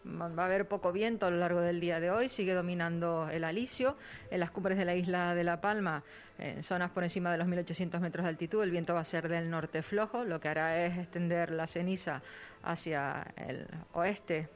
Va 0.06 0.44
a 0.44 0.46
haber 0.46 0.68
poco 0.68 0.92
viento 0.92 1.26
a 1.26 1.32
lo 1.32 1.38
largo 1.38 1.62
del 1.62 1.80
día 1.80 2.02
de 2.02 2.12
hoy, 2.12 2.28
sigue 2.28 2.54
dominando 2.54 3.30
el 3.30 3.46
alisio. 3.46 3.96
En 4.32 4.42
las 4.42 4.52
cumbres 4.52 4.78
de 4.78 4.84
la 4.84 4.96
isla 4.96 5.34
de 5.34 5.46
La 5.46 5.62
Palma, 5.62 6.04
en 6.38 6.62
zonas 6.64 6.92
por 6.92 7.04
encima 7.04 7.32
de 7.32 7.38
los 7.38 7.48
1800 7.48 8.02
metros 8.02 8.24
de 8.26 8.30
altitud, 8.30 8.64
el 8.64 8.72
viento 8.72 8.94
va 8.94 9.00
a 9.00 9.06
ser 9.06 9.30
del 9.30 9.50
norte 9.50 9.82
flojo, 9.82 10.26
lo 10.26 10.42
que 10.42 10.50
hará 10.50 10.86
es 10.86 10.98
extender 10.98 11.52
la 11.52 11.68
ceniza 11.68 12.22
hacia 12.64 13.34
el 13.38 13.66
oeste 13.94 14.50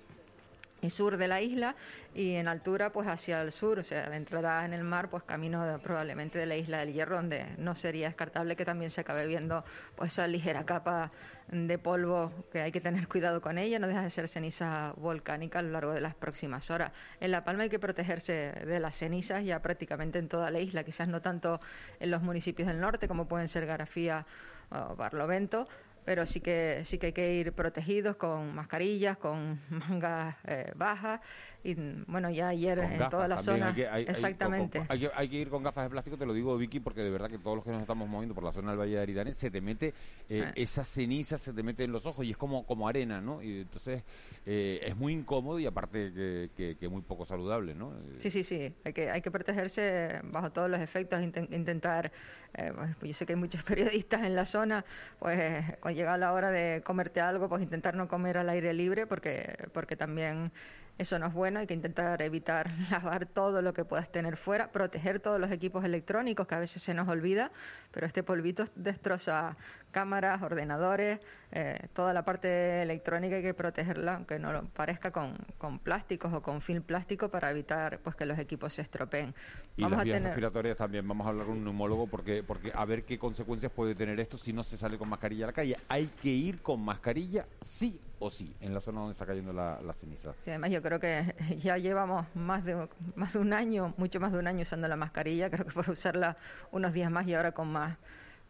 y 0.87 0.89
sur 0.89 1.17
de 1.17 1.27
la 1.27 1.41
isla 1.41 1.75
y 2.15 2.35
en 2.35 2.47
altura 2.47 2.91
pues 2.91 3.07
hacia 3.07 3.41
el 3.41 3.51
sur, 3.51 3.79
o 3.79 3.83
sea, 3.83 4.05
entrará 4.15 4.65
en 4.65 4.73
el 4.73 4.83
mar 4.83 5.09
pues 5.09 5.23
camino 5.23 5.79
probablemente 5.83 6.39
de 6.39 6.47
la 6.47 6.55
isla 6.55 6.79
del 6.79 6.93
Hierro 6.93 7.17
donde 7.17 7.45
no 7.57 7.75
sería 7.75 8.07
descartable 8.07 8.55
que 8.55 8.65
también 8.65 8.89
se 8.89 9.01
acabe 9.01 9.27
viendo 9.27 9.63
pues 9.95 10.13
esa 10.13 10.27
ligera 10.27 10.65
capa 10.65 11.11
de 11.49 11.77
polvo 11.77 12.31
que 12.51 12.61
hay 12.61 12.71
que 12.71 12.81
tener 12.81 13.07
cuidado 13.09 13.41
con 13.41 13.57
ella, 13.57 13.79
no 13.79 13.87
deja 13.87 14.01
de 14.01 14.09
ser 14.09 14.27
ceniza 14.27 14.93
volcánica 14.97 15.59
a 15.59 15.61
lo 15.61 15.71
largo 15.71 15.93
de 15.93 16.01
las 16.01 16.15
próximas 16.15 16.69
horas. 16.71 16.91
En 17.19 17.31
La 17.31 17.43
Palma 17.43 17.63
hay 17.63 17.69
que 17.69 17.79
protegerse 17.79 18.51
de 18.65 18.79
las 18.79 18.95
cenizas 18.95 19.43
ya 19.43 19.61
prácticamente 19.61 20.19
en 20.19 20.27
toda 20.27 20.49
la 20.51 20.59
isla, 20.59 20.83
quizás 20.83 21.07
no 21.07 21.21
tanto 21.21 21.59
en 21.99 22.11
los 22.11 22.21
municipios 22.21 22.67
del 22.67 22.79
norte 22.79 23.07
como 23.07 23.27
pueden 23.27 23.47
ser 23.47 23.65
Garafía 23.65 24.25
o 24.69 24.95
Barlovento, 24.95 25.67
pero 26.07 26.25
sí 26.25 26.39
que 26.39 26.83
sí 26.85 26.97
que 26.99 27.07
hay 27.07 27.11
que 27.13 27.33
ir 27.33 27.51
protegidos 27.51 28.15
con 28.15 28.55
mascarillas, 28.55 29.17
con 29.17 29.59
mangas 29.69 30.37
eh, 30.45 30.71
bajas 30.73 31.19
y 31.63 31.75
bueno 32.07 32.29
ya 32.29 32.49
ayer 32.49 32.77
Con 32.77 32.85
en 32.85 32.91
gafas 32.99 33.09
toda 33.11 33.27
la 33.27 33.35
también, 33.37 33.55
zona 33.57 33.67
hay 33.69 33.73
que- 33.75 33.87
hay- 33.87 34.03
exactamente 34.03 34.81
hay 35.15 35.27
que 35.29 35.35
ir 35.37 35.49
con 35.49 35.63
gafas 35.63 35.85
de 35.85 35.89
plástico, 35.89 36.17
te 36.17 36.25
lo 36.25 36.33
digo 36.33 36.55
Vicky, 36.57 36.79
porque 36.79 37.01
de 37.01 37.09
verdad 37.09 37.29
que 37.29 37.39
todos 37.39 37.55
los 37.57 37.65
que 37.65 37.71
nos 37.71 37.81
estamos 37.81 38.07
moviendo 38.07 38.33
por 38.35 38.43
la 38.43 38.51
zona 38.51 38.69
del 38.71 38.79
Valle 38.79 38.95
de 38.95 39.01
Aridane, 39.01 39.33
se 39.33 39.49
te 39.51 39.59
mete 39.61 39.93
eh, 40.29 40.43
Ah. 40.45 40.51
esa 40.55 40.83
ceniza, 40.83 41.37
se 41.37 41.53
te 41.53 41.63
mete 41.63 41.83
en 41.83 41.91
los 41.91 42.05
ojos 42.05 42.25
y 42.25 42.31
es 42.31 42.37
como, 42.37 42.65
como 42.65 42.87
arena, 42.87 43.19
¿no? 43.21 43.41
Y 43.41 43.61
entonces 43.61 44.03
eh, 44.45 44.79
es 44.83 44.95
muy 44.95 45.13
incómodo 45.13 45.59
y 45.59 45.65
aparte 45.65 46.11
que, 46.13 46.49
que- 46.55 46.77
que 46.77 46.87
muy 46.87 47.01
poco 47.01 47.25
saludable, 47.25 47.73
¿no? 47.75 47.91
Eh, 47.93 48.17
Sí, 48.19 48.29
sí, 48.31 48.43
sí. 48.43 48.73
Hay 48.85 48.93
que, 48.93 49.09
hay 49.09 49.21
que 49.21 49.31
protegerse 49.31 50.21
bajo 50.25 50.51
todos 50.51 50.69
los 50.69 50.79
efectos, 50.79 51.19
inten- 51.21 51.53
intentar, 51.53 52.11
eh, 52.53 52.71
pues, 52.75 53.09
yo 53.09 53.13
sé 53.13 53.25
que 53.25 53.33
hay 53.33 53.39
muchos 53.39 53.63
periodistas 54.03 54.21
en 54.23 54.35
la 54.35 54.45
zona, 54.45 54.85
pues 55.19 55.63
cuando 55.79 55.97
llega 55.99 56.17
la 56.17 56.31
hora 56.33 56.49
de 56.51 56.81
comerte 56.83 57.19
algo, 57.19 57.49
pues 57.49 57.61
intentar 57.61 57.95
no 57.95 58.07
comer 58.07 58.37
al 58.37 58.49
aire 58.49 58.73
libre 58.73 59.05
porque, 59.07 59.57
porque 59.73 59.95
también 59.95 60.51
Eso 60.97 61.19
no 61.19 61.27
es 61.27 61.33
bueno, 61.33 61.59
hay 61.59 61.67
que 61.67 61.75
intentar 61.75 62.21
evitar 62.21 62.71
lavar 62.91 63.27
todo 63.27 63.61
lo 63.61 63.73
que 63.73 63.85
puedas 63.85 64.11
tener 64.11 64.35
fuera, 64.37 64.71
proteger 64.71 65.19
todos 65.19 65.39
los 65.39 65.51
equipos 65.51 65.85
electrónicos, 65.85 66.47
que 66.47 66.55
a 66.55 66.59
veces 66.59 66.81
se 66.81 66.93
nos 66.93 67.07
olvida, 67.07 67.51
pero 67.91 68.07
este 68.07 68.23
polvito 68.23 68.67
destroza 68.75 69.55
cámaras, 69.91 70.41
ordenadores, 70.41 71.19
eh, 71.51 71.87
toda 71.93 72.13
la 72.13 72.23
parte 72.23 72.81
electrónica 72.81 73.37
hay 73.37 73.41
que 73.41 73.53
protegerla, 73.53 74.15
aunque 74.15 74.37
no 74.39 74.51
lo 74.51 74.63
parezca 74.65 75.11
con, 75.11 75.37
con 75.57 75.79
plásticos 75.79 76.33
o 76.33 76.41
con 76.41 76.61
film 76.61 76.83
plástico 76.83 77.29
para 77.29 77.51
evitar 77.51 77.99
pues 77.99 78.15
que 78.15 78.25
los 78.25 78.37
equipos 78.39 78.73
se 78.73 78.81
estropeen. 78.81 79.33
Y 79.75 79.87
las 79.87 80.03
vías 80.03 80.21
respiratorias 80.21 80.77
también, 80.77 81.07
vamos 81.07 81.25
a 81.27 81.29
hablar 81.29 81.45
con 81.45 81.57
un 81.57 81.63
neumólogo 81.63 82.07
porque, 82.07 82.43
porque 82.43 82.71
a 82.73 82.85
ver 82.85 83.05
qué 83.05 83.17
consecuencias 83.17 83.71
puede 83.71 83.95
tener 83.95 84.19
esto 84.19 84.37
si 84.37 84.51
no 84.51 84.63
se 84.63 84.77
sale 84.77 84.97
con 84.97 85.09
mascarilla 85.09 85.45
a 85.45 85.47
la 85.47 85.53
calle. 85.53 85.77
Hay 85.87 86.07
que 86.21 86.29
ir 86.29 86.61
con 86.61 86.83
mascarilla 86.83 87.45
sí 87.61 87.99
o 88.19 88.29
sí, 88.29 88.55
en 88.61 88.73
la 88.73 88.79
zona 88.79 88.99
donde 88.99 89.13
está 89.13 89.25
cayendo 89.25 89.53
la, 89.53 89.93
ceniza. 89.93 90.33
además 90.45 90.71
yo 90.71 90.81
creo 90.81 90.99
que 90.99 91.35
ya 91.61 91.77
llevamos 91.77 92.25
más 92.35 92.65
de, 92.65 92.87
más 93.15 93.33
de 93.33 93.39
un 93.39 93.53
año, 93.53 93.93
mucho 93.97 94.19
más 94.19 94.31
de 94.31 94.39
un 94.39 94.47
año 94.47 94.61
usando 94.61 94.87
la 94.87 94.95
mascarilla, 94.95 95.49
creo 95.49 95.65
que 95.65 95.73
por 95.73 95.89
usarla 95.89 96.37
unos 96.71 96.93
días 96.93 97.11
más 97.11 97.27
y 97.27 97.33
ahora 97.33 97.51
con 97.51 97.71
más 97.71 97.97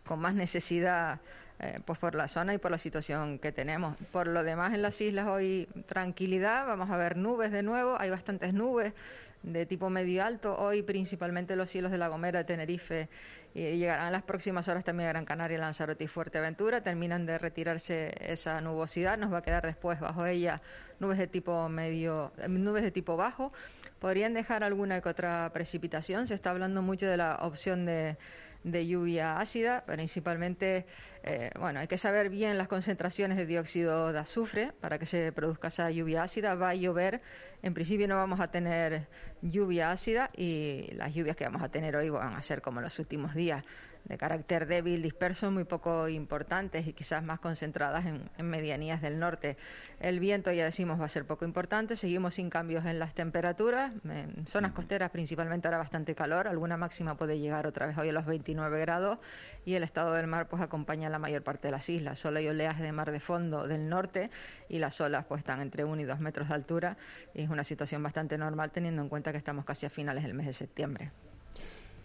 con 0.06 0.20
más 0.20 0.34
necesidad 0.34 1.20
eh, 1.60 1.80
pues 1.86 2.00
por 2.00 2.16
la 2.16 2.28
zona 2.28 2.54
y 2.54 2.60
por 2.60 2.72
la 2.72 2.78
situación 2.78 3.40
que 3.40 3.52
tenemos. 3.52 3.98
Por 4.12 4.28
lo 4.28 4.44
demás 4.44 4.74
en 4.74 4.82
las 4.82 5.00
islas 5.02 5.28
hoy 5.28 5.68
tranquilidad, 5.88 6.66
vamos 6.66 6.90
a 6.90 6.98
ver 6.98 7.18
nubes 7.18 7.52
de 7.52 7.64
nuevo, 7.64 8.00
hay 8.00 8.10
bastantes 8.10 8.54
nubes 8.54 8.94
de 9.44 9.66
tipo 9.66 9.90
medio 9.90 10.24
alto, 10.24 10.56
hoy 10.58 10.82
principalmente 10.82 11.56
los 11.56 11.70
cielos 11.70 11.92
de 11.92 11.98
La 11.98 12.08
Gomera, 12.10 12.46
Tenerife 12.46 13.10
y 13.58 13.78
llegarán 13.80 14.12
las 14.12 14.22
próximas 14.22 14.68
horas 14.68 14.84
también 14.84 15.10
a 15.10 15.14
Gran 15.14 15.26
Canaria, 15.26 15.58
Lanzarote 15.58 16.04
y 16.04 16.08
Fuerteventura, 16.08 16.82
terminan 16.82 17.26
de 17.26 17.40
retirarse 17.40 18.14
esa 18.20 18.62
nubosidad, 18.62 19.18
nos 19.18 19.34
va 19.34 19.40
a 19.40 19.42
quedar 19.42 19.66
después 19.66 20.00
bajo 20.00 20.28
ella 20.28 20.62
nubes 21.00 21.18
de 21.18 21.26
tipo 21.26 21.68
medio, 21.68 22.32
nubes 22.48 22.84
de 22.84 22.92
tipo 22.92 23.18
bajo, 23.18 23.52
podrían 23.98 24.36
dejar 24.36 24.64
alguna 24.64 25.02
que 25.02 25.10
otra 25.10 25.50
precipitación, 25.54 26.28
se 26.28 26.36
está 26.36 26.52
hablando 26.52 26.84
mucho 26.84 27.08
de 27.08 27.18
la 27.18 27.40
opción 27.42 27.88
de 27.88 28.18
de 28.72 28.88
lluvia 28.88 29.40
ácida, 29.40 29.84
principalmente, 29.86 30.86
eh, 31.24 31.52
bueno, 31.60 31.80
hay 31.80 31.88
que 31.88 31.98
saber 31.98 32.30
bien 32.30 32.58
las 32.58 32.68
concentraciones 32.68 33.38
de 33.38 33.46
dióxido 33.46 34.12
de 34.12 34.20
azufre 34.20 34.74
para 34.82 35.00
que 35.00 35.06
se 35.06 35.32
produzca 35.32 35.70
esa 35.70 35.90
lluvia 35.92 36.24
ácida. 36.24 36.56
Va 36.56 36.70
a 36.70 36.76
llover, 36.76 37.22
en 37.64 37.74
principio 37.74 38.08
no 38.08 38.16
vamos 38.16 38.40
a 38.40 38.50
tener 38.50 39.08
lluvia 39.42 39.92
ácida 39.92 40.30
y 40.36 40.90
las 40.94 41.14
lluvias 41.14 41.36
que 41.36 41.46
vamos 41.46 41.62
a 41.62 41.70
tener 41.70 41.96
hoy 41.96 42.10
van 42.10 42.34
a 42.34 42.42
ser 42.42 42.62
como 42.62 42.82
los 42.82 43.00
últimos 43.00 43.34
días 43.34 43.64
de 44.06 44.18
carácter 44.18 44.68
débil, 44.68 45.02
disperso, 45.02 45.52
muy 45.52 45.64
poco 45.64 46.08
importantes 46.08 46.88
y 46.88 46.94
quizás 46.94 47.24
más 47.24 47.40
concentradas 47.40 48.06
en, 48.06 48.30
medianías 48.46 49.02
del 49.02 49.20
norte. 49.20 49.58
El 50.00 50.20
viento, 50.20 50.52
ya 50.52 50.64
decimos, 50.64 51.00
va 51.00 51.06
a 51.06 51.10
ser 51.10 51.26
poco 51.26 51.46
importante. 51.46 51.96
Seguimos 51.96 52.36
sin 52.36 52.50
cambios 52.50 52.86
en 52.86 53.00
las 53.00 53.14
temperaturas. 53.14 53.92
En 54.06 54.46
zonas 54.48 54.72
costeras 54.72 55.12
principalmente 55.12 55.68
ahora 55.68 55.80
bastante 55.80 56.16
calor. 56.16 56.48
Alguna 56.48 56.78
máxima 56.78 57.16
puede 57.16 57.40
llegar 57.40 57.68
otra 57.68 57.88
vez 57.88 57.98
hoy 57.98 58.10
a 58.10 58.14
los 58.14 58.26
29 58.26 58.80
grados 58.80 59.20
y 59.66 59.76
el 59.76 59.84
estado 59.84 60.14
del 60.14 60.28
mar 60.28 60.48
pues 60.48 60.62
acompaña 60.62 61.10
la 61.10 61.20
mayor 61.20 61.44
parte 61.44 61.68
de 61.68 61.72
las 61.72 61.90
islas. 61.90 62.20
Solo 62.20 62.40
hay 62.40 62.48
oleaje 62.48 62.84
de 62.84 62.92
mar 62.92 63.12
de 63.12 63.20
fondo 63.20 63.68
del 63.68 63.90
norte 63.90 64.30
y 64.70 64.80
las 64.80 65.02
olas 65.02 65.26
pues 65.26 65.40
están 65.40 65.62
entre 65.62 65.84
1 65.84 66.02
y 66.02 66.06
2 66.06 66.20
metros 66.20 66.48
de 66.48 66.54
altura 66.54 66.98
y 67.34 67.42
es 67.42 67.50
una 67.50 67.64
situación 67.64 68.02
bastante 68.02 68.38
normal 68.38 68.72
teniendo 68.72 69.02
en 69.02 69.10
cuenta 69.10 69.32
que 69.32 69.38
estamos 69.38 69.66
casi 69.66 69.86
a 69.86 69.90
finales 69.90 70.24
del 70.24 70.34
mes 70.34 70.46
de 70.46 70.54
septiembre. 70.54 71.12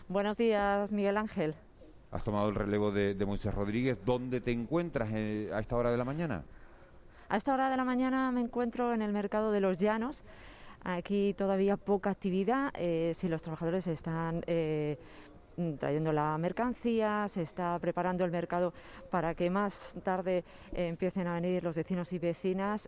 Buenos 0.07 0.37
días, 0.37 0.91
Miguel 0.91 1.17
Ángel. 1.17 1.55
Has 2.11 2.23
tomado 2.23 2.49
el 2.49 2.55
relevo 2.55 2.91
de, 2.91 3.15
Moisés 3.25 3.55
Rodríguez. 3.55 3.97
¿Dónde 4.05 4.41
te 4.41 4.51
encuentras 4.51 5.09
eh, 5.11 5.49
a 5.51 5.59
esta 5.59 5.75
hora 5.75 5.89
de 5.89 5.97
la 5.97 6.05
mañana? 6.05 6.45
A 7.29 7.35
esta 7.35 7.53
hora 7.53 7.69
de 7.69 7.75
la 7.75 7.83
mañana 7.83 8.31
me 8.31 8.39
encuentro 8.39 8.93
en 8.93 9.01
el 9.01 9.11
mercado 9.11 9.51
de 9.51 9.59
los 9.59 9.77
llanos. 9.77 10.23
Aquí 10.83 11.33
todavía 11.37 11.75
poca 11.75 12.09
actividad. 12.09 12.71
Eh, 12.75 13.13
si 13.17 13.27
los 13.27 13.41
trabajadores 13.41 13.85
están 13.87 14.43
eh, 14.47 14.97
Mm, 15.59 15.73
trayendo 15.77 16.13
la 16.13 16.37
mercancía, 16.37 17.27
se 17.29 17.41
está 17.41 17.79
preparando 17.79 18.23
el 18.23 18.29
mercado 18.29 18.73
para 19.09 19.33
que 19.33 19.49
más 19.49 19.95
tarde 20.03 20.43
eh, 20.71 20.87
empiecen 20.87 21.25
a 21.25 21.33
venir 21.33 21.63
los 21.63 21.73
vecinos 21.73 22.13
y 22.13 22.19
vecinas. 22.19 22.87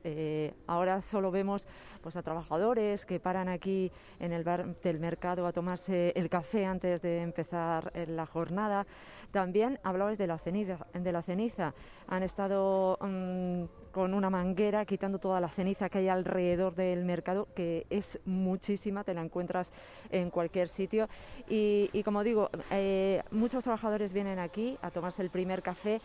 Ahora 0.67 1.01
solo 1.01 1.31
vemos 1.31 1.67
pues, 2.01 2.15
a 2.15 2.21
trabajadores 2.21 3.07
que 3.07 3.19
paran 3.19 3.49
aquí 3.49 3.91
en 4.19 4.33
el 4.33 4.43
bar 4.43 4.75
del 4.81 4.99
mercado 4.99 5.47
a 5.47 5.51
tomarse 5.51 6.13
el 6.15 6.29
café 6.29 6.65
antes 6.65 7.01
de 7.01 7.23
empezar 7.23 7.91
la 8.07 8.27
jornada. 8.27 8.85
También 9.31 9.79
hablabais 9.83 10.19
de 10.19 10.27
la 10.27 10.37
ceniza. 10.37 10.85
De 10.93 11.11
la 11.11 11.23
ceniza. 11.23 11.73
Han 12.07 12.21
estado 12.21 12.99
mm, 13.01 13.63
con 13.91 14.13
una 14.13 14.29
manguera 14.29 14.85
quitando 14.85 15.19
toda 15.19 15.39
la 15.39 15.49
ceniza 15.49 15.89
que 15.89 15.99
hay 15.99 16.07
alrededor 16.07 16.75
del 16.75 17.05
mercado, 17.05 17.47
que 17.55 17.85
es 17.89 18.19
muchísima, 18.25 19.03
te 19.03 19.13
la 19.13 19.21
encuentras 19.21 19.71
en 20.11 20.29
cualquier 20.29 20.67
sitio. 20.67 21.07
Y, 21.47 22.01
como 22.03 22.23
digo, 22.23 22.49
eh, 22.71 23.23
muchos 23.31 23.63
trabajadores 23.63 24.13
vienen 24.13 24.39
aquí 24.39 24.77
a 24.81 24.91
tomarse 24.91 25.21
el 25.21 25.29
primer 25.29 25.61
café 25.61 26.01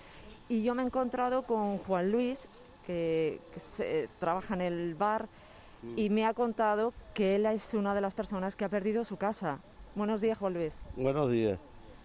y 0.49 0.63
yo 0.63 0.75
me 0.75 0.83
he 0.83 0.87
encontrado 0.87 1.43
con 1.43 1.79
Juan 1.79 2.11
Luis, 2.11 2.49
que, 2.87 3.41
trabaja 4.19 4.55
en 4.55 4.61
el 4.61 4.95
bar 4.95 5.27
mm. 5.83 5.99
y 5.99 6.11
me 6.11 6.27
ha 6.27 6.35
contado 6.35 6.93
que 7.15 7.37
él 7.37 7.47
es 7.47 7.73
una 7.75 7.95
de 7.95 8.01
las 8.01 8.15
personas 8.15 8.57
que 8.57 8.65
ha 8.65 8.69
perdido 8.69 9.05
su 9.05 9.17
casa. 9.17 9.61
Buenos 9.95 10.21
días, 10.21 10.37
Juan 10.39 10.55
Luis. 10.55 10.75
Buenos 10.97 11.31
días. 11.31 11.59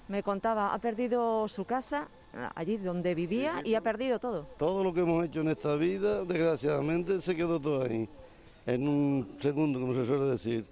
Me 0.07 0.23
contaba, 0.23 0.73
ha 0.73 0.79
perdido 0.79 1.47
su 1.47 1.65
casa 1.65 2.07
allí 2.55 2.77
donde 2.77 3.15
vivía 3.15 3.61
y 3.63 3.75
ha 3.75 3.81
perdido 3.81 4.19
todo. 4.19 4.47
Todo 4.57 4.83
lo 4.83 4.93
que 4.93 5.01
hemos 5.01 5.25
hecho 5.25 5.41
en 5.41 5.49
esta 5.49 5.75
vida, 5.75 6.23
desgraciadamente, 6.25 7.21
se 7.21 7.35
quedó 7.35 7.59
todo 7.59 7.83
ahí, 7.83 8.07
en 8.65 8.87
un 8.87 9.37
segundo, 9.39 9.79
como 9.79 9.93
se 9.93 10.05
suele 10.05 10.25
decir, 10.25 10.65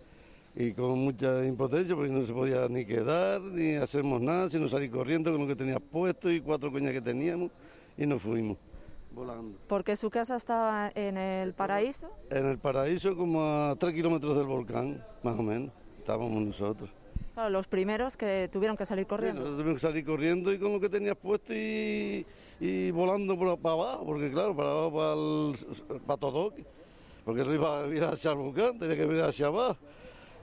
y 0.56 0.72
con 0.74 1.00
mucha 1.00 1.46
impotencia 1.46 1.96
porque 1.96 2.12
no 2.12 2.26
se 2.26 2.34
podía 2.34 2.68
ni 2.68 2.86
quedar, 2.86 3.42
ni 3.42 3.76
hacemos 3.76 4.22
nada, 4.22 4.50
sino 4.50 4.68
salir 4.68 4.90
corriendo 4.92 5.32
con 5.32 5.42
lo 5.42 5.48
que 5.48 5.56
tenía 5.56 5.80
puesto 5.80 6.32
y 6.32 6.42
cuatro 6.42 6.72
coñas 6.72 6.94
que 6.94 7.02
teníamos 7.02 7.52
y 7.98 8.06
nos 8.06 8.22
fuimos. 8.22 8.58
Volando. 9.12 9.58
¿Porque 9.68 9.96
su 9.96 10.12
casa 10.12 10.36
estaba 10.36 10.92
en 10.94 11.18
el 11.18 11.54
paraíso? 11.54 12.08
En 12.30 12.46
el 12.46 12.60
paraíso, 12.60 13.16
como 13.16 13.42
a 13.42 13.76
tres 13.76 13.94
kilómetros 13.94 14.38
del 14.38 14.46
volcán, 14.46 15.04
más 15.24 15.38
o 15.38 15.42
menos, 15.42 15.72
estábamos 16.00 16.40
nosotros 16.40 16.90
los 17.50 17.68
primeros 17.68 18.18
que 18.18 18.50
tuvieron 18.52 18.76
que 18.76 18.86
salir 18.86 19.06
corriendo. 19.06 19.44
Tuvieron 19.44 19.76
que 19.76 19.80
salir 19.80 20.04
corriendo 20.04 20.52
y 20.52 20.58
con 20.58 20.74
lo 20.74 20.80
que 20.80 20.90
tenías 20.90 21.16
puesto 21.16 21.54
y, 21.54 22.26
volando 22.92 23.38
para 23.38 23.74
abajo, 23.74 24.06
porque 24.06 24.32
claro, 24.32 24.56
para 24.56 24.70
abajo, 24.70 25.54
para, 26.06 26.18
todo, 26.18 26.54
porque 27.24 27.44
no 27.44 27.54
iba 27.54 27.82
a 27.82 27.88
ir 27.88 28.04
hacia 28.04 28.32
el 28.32 28.38
volcán, 28.38 28.80
tenía 28.80 28.96
que 28.96 29.06
venir 29.06 29.24
hacia 29.24 29.48
abajo. 29.48 29.78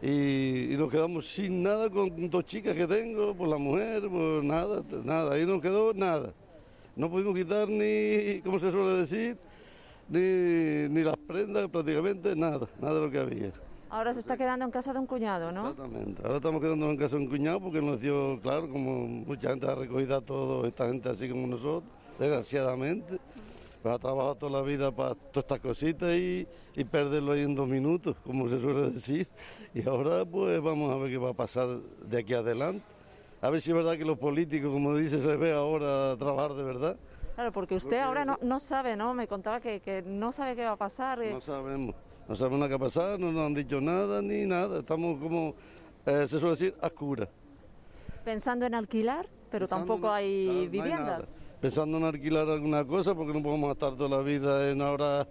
Y, 0.01 0.77
nos 0.79 0.91
quedamos 0.91 1.27
sin 1.27 1.63
nada 1.63 1.91
con 1.91 2.31
dos 2.31 2.47
chicas 2.47 2.75
que 2.75 2.87
tengo, 2.87 3.35
por 3.35 3.49
la 3.49 3.59
mujer, 3.59 4.03
por 4.09 4.45
nada, 4.45 4.83
nada, 5.05 5.35
ahí 5.35 5.45
no 5.45 5.61
quedó 5.61 5.93
nada. 5.93 6.33
No 6.95 7.11
pudimos 7.11 7.35
quitar 7.35 7.69
ni, 7.69 8.41
como 8.43 8.61
se 8.61 8.71
suele 8.71 8.93
decir, 8.93 9.37
ni, 10.09 10.89
ni 10.89 11.03
las 11.03 11.17
prendas, 11.17 11.69
prácticamente 11.69 12.37
nada, 12.37 12.69
nada 12.81 12.95
de 12.95 13.01
lo 13.01 13.11
que 13.11 13.19
había. 13.19 13.53
Ahora 13.95 14.13
se 14.13 14.19
está 14.19 14.37
quedando 14.37 14.65
en 14.65 14.73
casa 14.73 14.93
de 14.93 14.99
un 14.99 15.07
cuñado, 15.07 15.53
¿no? 15.53 15.71
Exactamente. 15.71 16.21
Ahora 16.25 16.37
estamos 16.39 16.61
quedando 16.61 16.91
en 16.91 16.97
casa 16.97 17.15
de 17.15 17.23
un 17.23 17.29
cuñado 17.29 17.61
porque 17.61 17.81
nos 17.81 18.01
dio, 18.01 18.41
claro, 18.41 18.69
como 18.69 19.07
mucha 19.07 19.51
gente 19.51 19.69
ha 19.71 19.75
recogido 19.77 20.17
a 20.17 20.21
toda 20.21 20.67
esta 20.67 20.89
gente 20.89 21.09
así 21.09 21.29
como 21.29 21.47
nosotros, 21.47 21.85
desgraciadamente. 22.19 23.21
Pues 23.81 23.95
ha 23.95 23.99
trabajado 24.01 24.35
toda 24.35 24.51
la 24.51 24.63
vida 24.63 24.91
para 24.91 25.15
todas 25.15 25.45
estas 25.45 25.61
cositas 25.61 26.13
y, 26.13 26.45
y 26.75 26.83
perderlo 26.83 27.31
ahí 27.33 27.43
en 27.43 27.55
dos 27.55 27.69
minutos, 27.69 28.17
como 28.25 28.49
se 28.49 28.61
suele 28.61 28.91
decir. 28.91 29.29
Y 29.73 29.89
ahora 29.89 30.25
pues 30.25 30.61
vamos 30.61 30.91
a 30.93 30.97
ver 30.97 31.13
qué 31.13 31.19
va 31.19 31.31
a 31.31 31.35
pasar 31.35 31.69
de 31.69 32.19
aquí 32.19 32.35
adelante. 32.35 32.83
A 33.43 33.49
ver 33.51 33.61
si 33.61 33.71
es 33.71 33.77
verdad 33.77 33.97
que 33.97 34.05
los 34.05 34.19
políticos, 34.19 34.73
como 34.73 34.97
dice, 34.97 35.21
se 35.23 35.37
ve 35.37 35.53
ahora 35.53 36.17
trabajar 36.17 36.55
de 36.55 36.65
verdad. 36.65 36.97
Claro, 37.37 37.53
porque 37.53 37.77
usted 37.77 38.01
ahora 38.01 38.25
no, 38.25 38.39
no 38.43 38.59
sabe, 38.59 38.97
¿no? 38.97 39.15
Me 39.15 39.29
contaba 39.29 39.61
que, 39.61 39.79
que 39.79 40.03
no 40.03 40.33
sabe 40.33 40.57
qué 40.57 40.65
va 40.65 40.73
a 40.73 40.77
pasar. 40.77 41.23
eh. 41.23 41.33
No 41.33 41.41
sabemos, 41.41 41.95
no 42.29 42.37
sabemos 42.37 42.59
nada 42.61 42.69
que 42.71 42.77
va 42.79 42.87
a 42.87 42.89
pasar, 42.89 43.21
no 43.21 43.33
nos 43.33 43.43
han 43.43 43.55
dicho 43.55 43.81
nada 43.81 44.23
ni 44.23 44.47
nada. 44.47 44.81
Estamos 44.81 45.19
como, 45.21 45.55
eh, 46.07 46.27
se 46.29 46.39
suele 46.39 46.51
decir, 46.51 46.75
a 46.81 46.91
cura. 46.91 47.29
Pensando 48.25 48.65
en 48.67 48.75
alquilar, 48.75 49.29
pero 49.51 49.67
Pensando 49.67 49.93
tampoco 49.95 50.09
en- 50.09 50.15
hay 50.15 50.45
claro, 50.45 50.55
no 50.55 50.61
hay 50.61 50.69
viviendas. 50.69 51.23
Pensando 51.61 51.99
en 51.99 52.05
alquilar 52.05 52.49
alguna 52.49 52.85
cosa, 52.87 53.15
porque 53.15 53.33
no 53.33 53.43
podemos 53.43 53.71
estar 53.73 53.95
toda 53.97 54.09
la 54.09 54.23
vida 54.23 54.71
en 54.71 54.81
ahora 54.83 55.27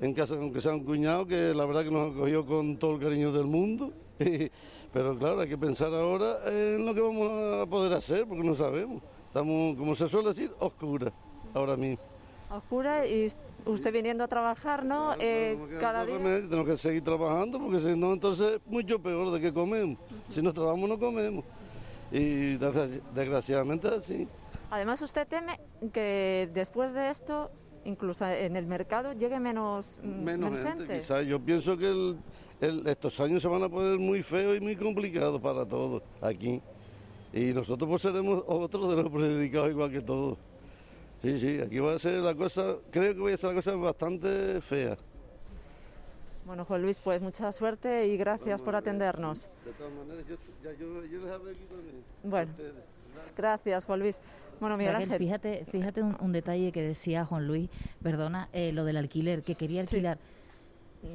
en 0.00 0.12
casa, 0.12 0.34
aunque 0.34 0.60
sea 0.60 0.72
un 0.72 0.84
cuñado, 0.84 1.26
que 1.26 1.54
la 1.54 1.64
verdad 1.66 1.84
que 1.84 1.90
nos 1.90 2.14
acogió 2.14 2.44
con 2.44 2.76
todo 2.78 2.94
el 2.96 3.00
cariño 3.00 3.32
del 3.32 3.46
mundo. 3.46 3.92
Pero 4.92 5.18
claro, 5.18 5.40
hay 5.40 5.48
que 5.48 5.58
pensar 5.58 5.92
ahora 5.92 6.38
en 6.46 6.84
lo 6.86 6.94
que 6.94 7.00
vamos 7.00 7.28
a 7.62 7.66
poder 7.66 7.92
hacer, 7.94 8.26
porque 8.26 8.44
no 8.44 8.54
sabemos. 8.54 9.02
Estamos, 9.26 9.76
como 9.76 9.94
se 9.94 10.08
suele 10.08 10.28
decir, 10.28 10.52
oscuras 10.60 11.12
ahora 11.52 11.76
mismo. 11.76 12.04
Oscura 12.50 13.06
y 13.06 13.32
usted 13.66 13.92
viniendo 13.92 14.24
a 14.24 14.28
trabajar, 14.28 14.84
¿no? 14.84 15.14
Eh, 15.18 15.56
cada 15.80 16.04
día. 16.04 16.18
tenemos 16.18 16.68
que 16.68 16.76
seguir 16.76 17.02
trabajando, 17.02 17.58
porque 17.58 17.80
si 17.80 17.96
no, 17.96 18.12
entonces 18.12 18.60
mucho 18.66 19.00
peor 19.00 19.30
de 19.30 19.40
que 19.40 19.52
comemos. 19.52 19.98
Si 20.28 20.40
no 20.42 20.52
trabajamos, 20.52 20.88
no 20.88 20.98
comemos. 20.98 21.44
Y 22.12 22.56
desgraci- 22.58 23.00
desgraciadamente 23.14 23.88
así. 23.88 24.28
Además, 24.70 25.00
usted 25.02 25.26
teme 25.26 25.58
que 25.92 26.48
después 26.52 26.92
de 26.92 27.10
esto, 27.10 27.50
incluso 27.84 28.26
en 28.26 28.56
el 28.56 28.66
mercado, 28.66 29.12
llegue 29.14 29.40
menos, 29.40 29.98
mm, 30.02 30.06
menos 30.22 30.50
menos 30.52 30.68
gente, 30.68 30.98
quizás. 30.98 31.26
Yo 31.26 31.40
pienso 31.40 31.76
que 31.76 31.88
el- 31.90 32.18
el- 32.60 32.86
estos 32.86 33.18
años 33.20 33.42
se 33.42 33.48
van 33.48 33.62
a 33.64 33.68
poner 33.68 33.98
muy 33.98 34.22
feos 34.22 34.56
y 34.56 34.60
muy 34.60 34.76
complicados 34.76 35.40
para 35.40 35.66
todos 35.66 36.02
aquí. 36.20 36.60
Y 37.32 37.46
nosotros 37.52 37.88
pues 37.90 38.02
seremos 38.02 38.44
otros 38.46 38.88
de 38.90 39.02
los 39.02 39.10
perjudicados 39.10 39.70
igual 39.70 39.90
que 39.90 40.00
todos. 40.02 40.38
Sí, 41.24 41.40
sí, 41.40 41.58
aquí 41.58 41.78
va 41.78 41.94
a 41.94 41.98
ser 41.98 42.20
la 42.20 42.34
cosa, 42.34 42.76
creo 42.90 43.14
que 43.14 43.20
va 43.22 43.32
a 43.32 43.36
ser 43.38 43.48
la 43.48 43.56
cosa 43.56 43.74
bastante 43.76 44.60
fea. 44.60 44.98
Bueno, 46.44 46.66
Juan 46.66 46.82
Luis, 46.82 47.00
pues 47.00 47.22
mucha 47.22 47.50
suerte 47.50 48.08
y 48.08 48.18
gracias 48.18 48.60
por 48.60 48.76
atendernos. 48.76 49.48
De 49.64 49.72
todas 49.72 49.92
maneras, 49.94 50.26
yo, 50.28 50.36
ya 50.62 50.72
yo, 50.78 51.02
yo 51.06 51.24
les 51.24 51.30
hablé 51.32 51.52
aquí 51.52 51.64
también. 51.64 52.04
Bueno, 52.24 52.52
gracias, 53.34 53.86
Juan 53.86 54.00
Luis. 54.00 54.18
Bueno, 54.60 54.76
Miguel 54.76 54.92
Raquel, 54.92 55.12
Ángel. 55.12 55.18
fíjate, 55.18 55.64
fíjate 55.64 56.02
un, 56.02 56.14
un 56.20 56.32
detalle 56.32 56.70
que 56.72 56.82
decía 56.82 57.24
Juan 57.24 57.46
Luis, 57.46 57.70
perdona, 58.02 58.50
eh, 58.52 58.72
lo 58.72 58.84
del 58.84 58.98
alquiler, 58.98 59.40
que 59.40 59.54
quería 59.54 59.80
alquilar. 59.80 60.18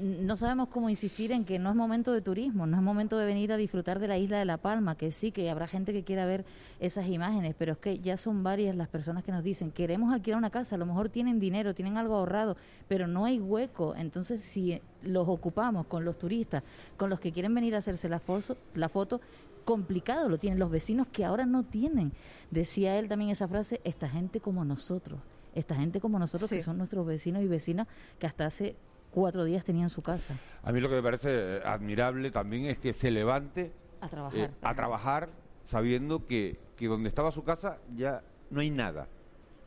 No 0.02 0.38
sabemos 0.38 0.69
cómo 0.69 0.89
insistir 0.89 1.32
en 1.32 1.45
que 1.45 1.58
no 1.58 1.71
es 1.71 1.75
momento 1.75 2.13
de 2.13 2.21
turismo, 2.21 2.67
no 2.67 2.78
es 2.78 2.84
momento 2.84 3.17
de 3.17 3.25
venir 3.25 3.52
a 3.52 3.58
disfrutar 3.58 3.97
de 3.97 4.08
la 4.08 4.19
isla 4.19 4.38
de 4.38 4.45
La 4.45 4.58
Palma, 4.58 4.95
que 4.95 5.12
sí, 5.12 5.32
que 5.32 5.49
habrá 5.49 5.67
gente 5.67 5.93
que 5.93 6.04
quiera 6.04 6.28
ver 6.28 6.45
esas 6.80 7.08
imágenes, 7.08 7.56
pero 7.58 7.73
es 7.73 7.80
que 7.80 7.97
ya 7.97 8.15
son 8.15 8.43
varias 8.43 8.75
las 8.75 8.88
personas 8.88 9.23
que 9.23 9.32
nos 9.32 9.43
dicen, 9.43 9.71
queremos 9.71 10.13
alquilar 10.13 10.38
una 10.38 10.52
casa, 10.52 10.75
a 10.75 10.78
lo 10.78 10.86
mejor 10.86 11.10
tienen 11.10 11.39
dinero, 11.39 11.73
tienen 11.73 11.97
algo 11.97 12.15
ahorrado, 12.15 12.56
pero 12.88 13.08
no 13.08 13.25
hay 13.25 13.39
hueco. 13.39 13.95
Entonces, 13.95 14.43
si 14.43 14.80
los 15.02 15.28
ocupamos 15.28 15.88
con 15.88 16.06
los 16.06 16.19
turistas, 16.19 16.63
con 16.95 17.10
los 17.10 17.19
que 17.19 17.32
quieren 17.32 17.56
venir 17.56 17.73
a 17.73 17.80
hacerse 17.80 18.10
la, 18.10 18.19
foto, 18.19 18.58
la 18.75 18.89
foto, 18.89 19.21
complicado 19.65 20.30
lo 20.30 20.38
tienen 20.38 20.60
los 20.60 20.69
vecinos 20.69 21.08
que 21.08 21.25
ahora 21.25 21.47
no 21.47 21.63
tienen. 21.63 22.12
Decía 22.52 22.97
él 22.99 23.08
también 23.08 23.32
esa 23.32 23.47
frase, 23.47 23.82
esta 23.84 24.08
gente 24.08 24.39
como 24.39 24.63
nosotros, 24.65 25.19
esta 25.56 25.75
gente 25.75 25.99
como 25.99 26.19
nosotros 26.19 26.49
que 26.49 26.62
son 26.62 26.78
nuestros 26.78 27.08
vecinos 27.08 27.41
y 27.41 27.47
vecinas 27.47 27.88
que 28.19 28.28
hasta 28.28 28.45
hace 28.45 28.75
cuatro 29.11 29.43
días 29.43 29.63
tenían 29.63 29.89
su 29.89 30.01
casa 30.01 30.35
A 30.63 30.71
mí 30.71 30.79
lo 30.79 30.89
que 30.89 30.95
me 30.95 31.03
parece 31.03 31.29
eh, 31.57 31.61
admirable 31.65 32.31
también 32.31 32.65
es 32.65 32.77
que 32.77 32.93
se 32.93 33.11
levante 33.11 33.71
a 34.01 34.07
trabajar. 34.07 34.39
eh, 34.39 34.49
a 34.61 34.75
trabajar 34.75 35.29
sabiendo 35.63 36.25
que, 36.25 36.57
que 36.77 36.87
donde 36.87 37.09
estaba 37.09 37.31
su 37.31 37.43
casa 37.43 37.77
ya 37.95 38.21
no 38.49 38.61
hay 38.61 38.69
nada. 38.71 39.07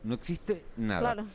No 0.03 0.15
existe 0.15 0.63
nada. 0.75 1.13
Claro. 1.13 1.27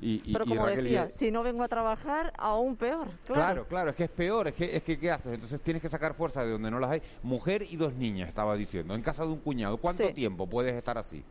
Y, 0.00 0.22
y- 0.26 0.32
Pero 0.32 0.44
y 0.44 0.48
como 0.48 0.66
Raquel, 0.66 0.84
decía, 0.84 1.08
y- 1.08 1.18
si 1.18 1.30
no 1.30 1.42
vengo 1.42 1.62
a 1.62 1.68
trabajar, 1.68 2.32
aún 2.38 2.76
peor. 2.76 3.08
Claro. 3.26 3.34
Claro, 3.34 3.66
claro, 3.66 3.90
es 3.90 3.96
que 3.96 4.04
es 4.04 4.10
peor, 4.10 4.48
es 4.48 4.54
que, 4.54 4.76
es 4.76 4.82
que 4.82 4.98
¿qué 4.98 5.10
haces? 5.10 5.32
Entonces 5.34 5.60
tienes 5.60 5.82
que 5.82 5.88
sacar 5.88 6.14
fuerza 6.14 6.44
de 6.44 6.50
donde 6.50 6.70
no 6.70 6.78
las 6.78 6.90
hay. 6.90 7.02
Mujer 7.22 7.62
y 7.62 7.76
dos 7.76 7.94
niñas, 7.94 8.28
estaba 8.28 8.54
diciendo, 8.56 8.94
en 8.94 9.02
casa 9.02 9.24
de 9.24 9.30
un 9.32 9.38
cuñado. 9.40 9.76
¿Cuánto 9.78 10.06
Sí. 10.06 10.12
tiempo 10.14 10.46
puedes 10.46 10.74
estar 10.74 10.96
así? 10.98 11.24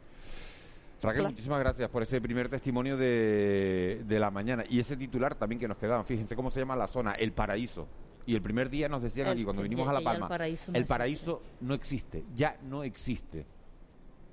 Raquel, 1.05 1.21
Claro. 1.21 1.29
muchísimas 1.31 1.59
gracias 1.59 1.89
por 1.89 2.03
ese 2.03 2.19
primer 2.21 2.49
testimonio 2.49 2.97
de, 2.97 4.03
de 4.05 4.19
la 4.19 4.31
mañana. 4.31 4.63
Y 4.69 4.79
ese 4.79 4.97
titular 4.97 5.35
también 5.35 5.59
que 5.59 5.67
nos 5.67 5.77
quedaban. 5.77 6.05
Fíjense 6.05 6.35
cómo 6.35 6.51
se 6.51 6.59
llama 6.59 6.75
la 6.75 6.87
zona, 6.87 7.13
El 7.13 7.31
Paraíso. 7.31 7.87
Y 8.25 8.33
el 8.35 8.41
primer 8.41 8.69
día 8.69 8.89
nos 8.89 9.01
decían 9.03 9.27
El- 9.27 9.33
aquí, 9.33 9.43
cuando 9.43 9.61
vinimos 9.61 9.87
a 9.87 9.93
La 9.93 9.99
el 9.99 10.03
Palma, 10.05 10.27
paraíso 10.27 10.71
no 10.71 10.77
el 10.77 10.85
paraíso 10.85 11.41
no 11.61 11.73
existe, 11.75 12.23
ya 12.33 12.57
no 12.63 12.83
existe. 12.83 13.45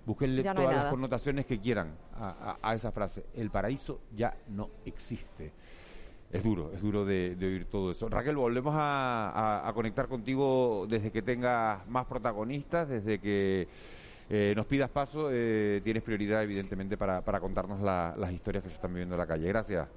Búsquenle 0.06 0.42
no 0.42 0.54
todas 0.54 0.74
las 0.74 0.90
connotaciones 0.90 1.46
que 1.46 1.60
quieran 1.60 1.94
a, 2.14 2.56
a- 2.62 2.70
a 2.70 2.74
esa 2.74 2.90
frase. 2.90 3.24
El 3.34 3.50
paraíso 3.50 4.00
ya 4.16 4.34
no 4.48 4.70
existe. 4.84 5.52
Es 6.32 6.42
duro, 6.42 6.70
es 6.72 6.80
duro 6.80 7.04
de, 7.04 7.36
de 7.36 7.46
oír 7.46 7.66
todo 7.66 7.90
eso. 7.90 8.08
Raquel, 8.08 8.34
volvemos 8.36 8.74
a, 8.74 9.28
a- 9.28 9.68
a 9.68 9.72
conectar 9.74 10.08
contigo 10.08 10.86
desde 10.88 11.12
que 11.12 11.20
tengas 11.20 11.86
más 11.86 12.06
protagonistas, 12.06 12.88
desde 12.88 13.18
que 13.20 13.68
eh, 14.32 14.54
nos 14.56 14.64
pidas 14.66 14.88
paso. 14.90 15.28
eh, 15.30 15.80
tienes 15.84 16.02
prioridad, 16.02 16.42
evidentemente, 16.42 16.96
para, 16.96 17.20
para 17.20 17.38
contarnos 17.38 17.80
la- 17.80 18.14
las 18.16 18.32
historias 18.32 18.62
que 18.64 18.70
se 18.70 18.76
están 18.76 18.92
viviendo 18.92 19.14
en 19.14 19.18
la 19.20 19.26
calle. 19.26 19.46
Gracias. 19.46 19.88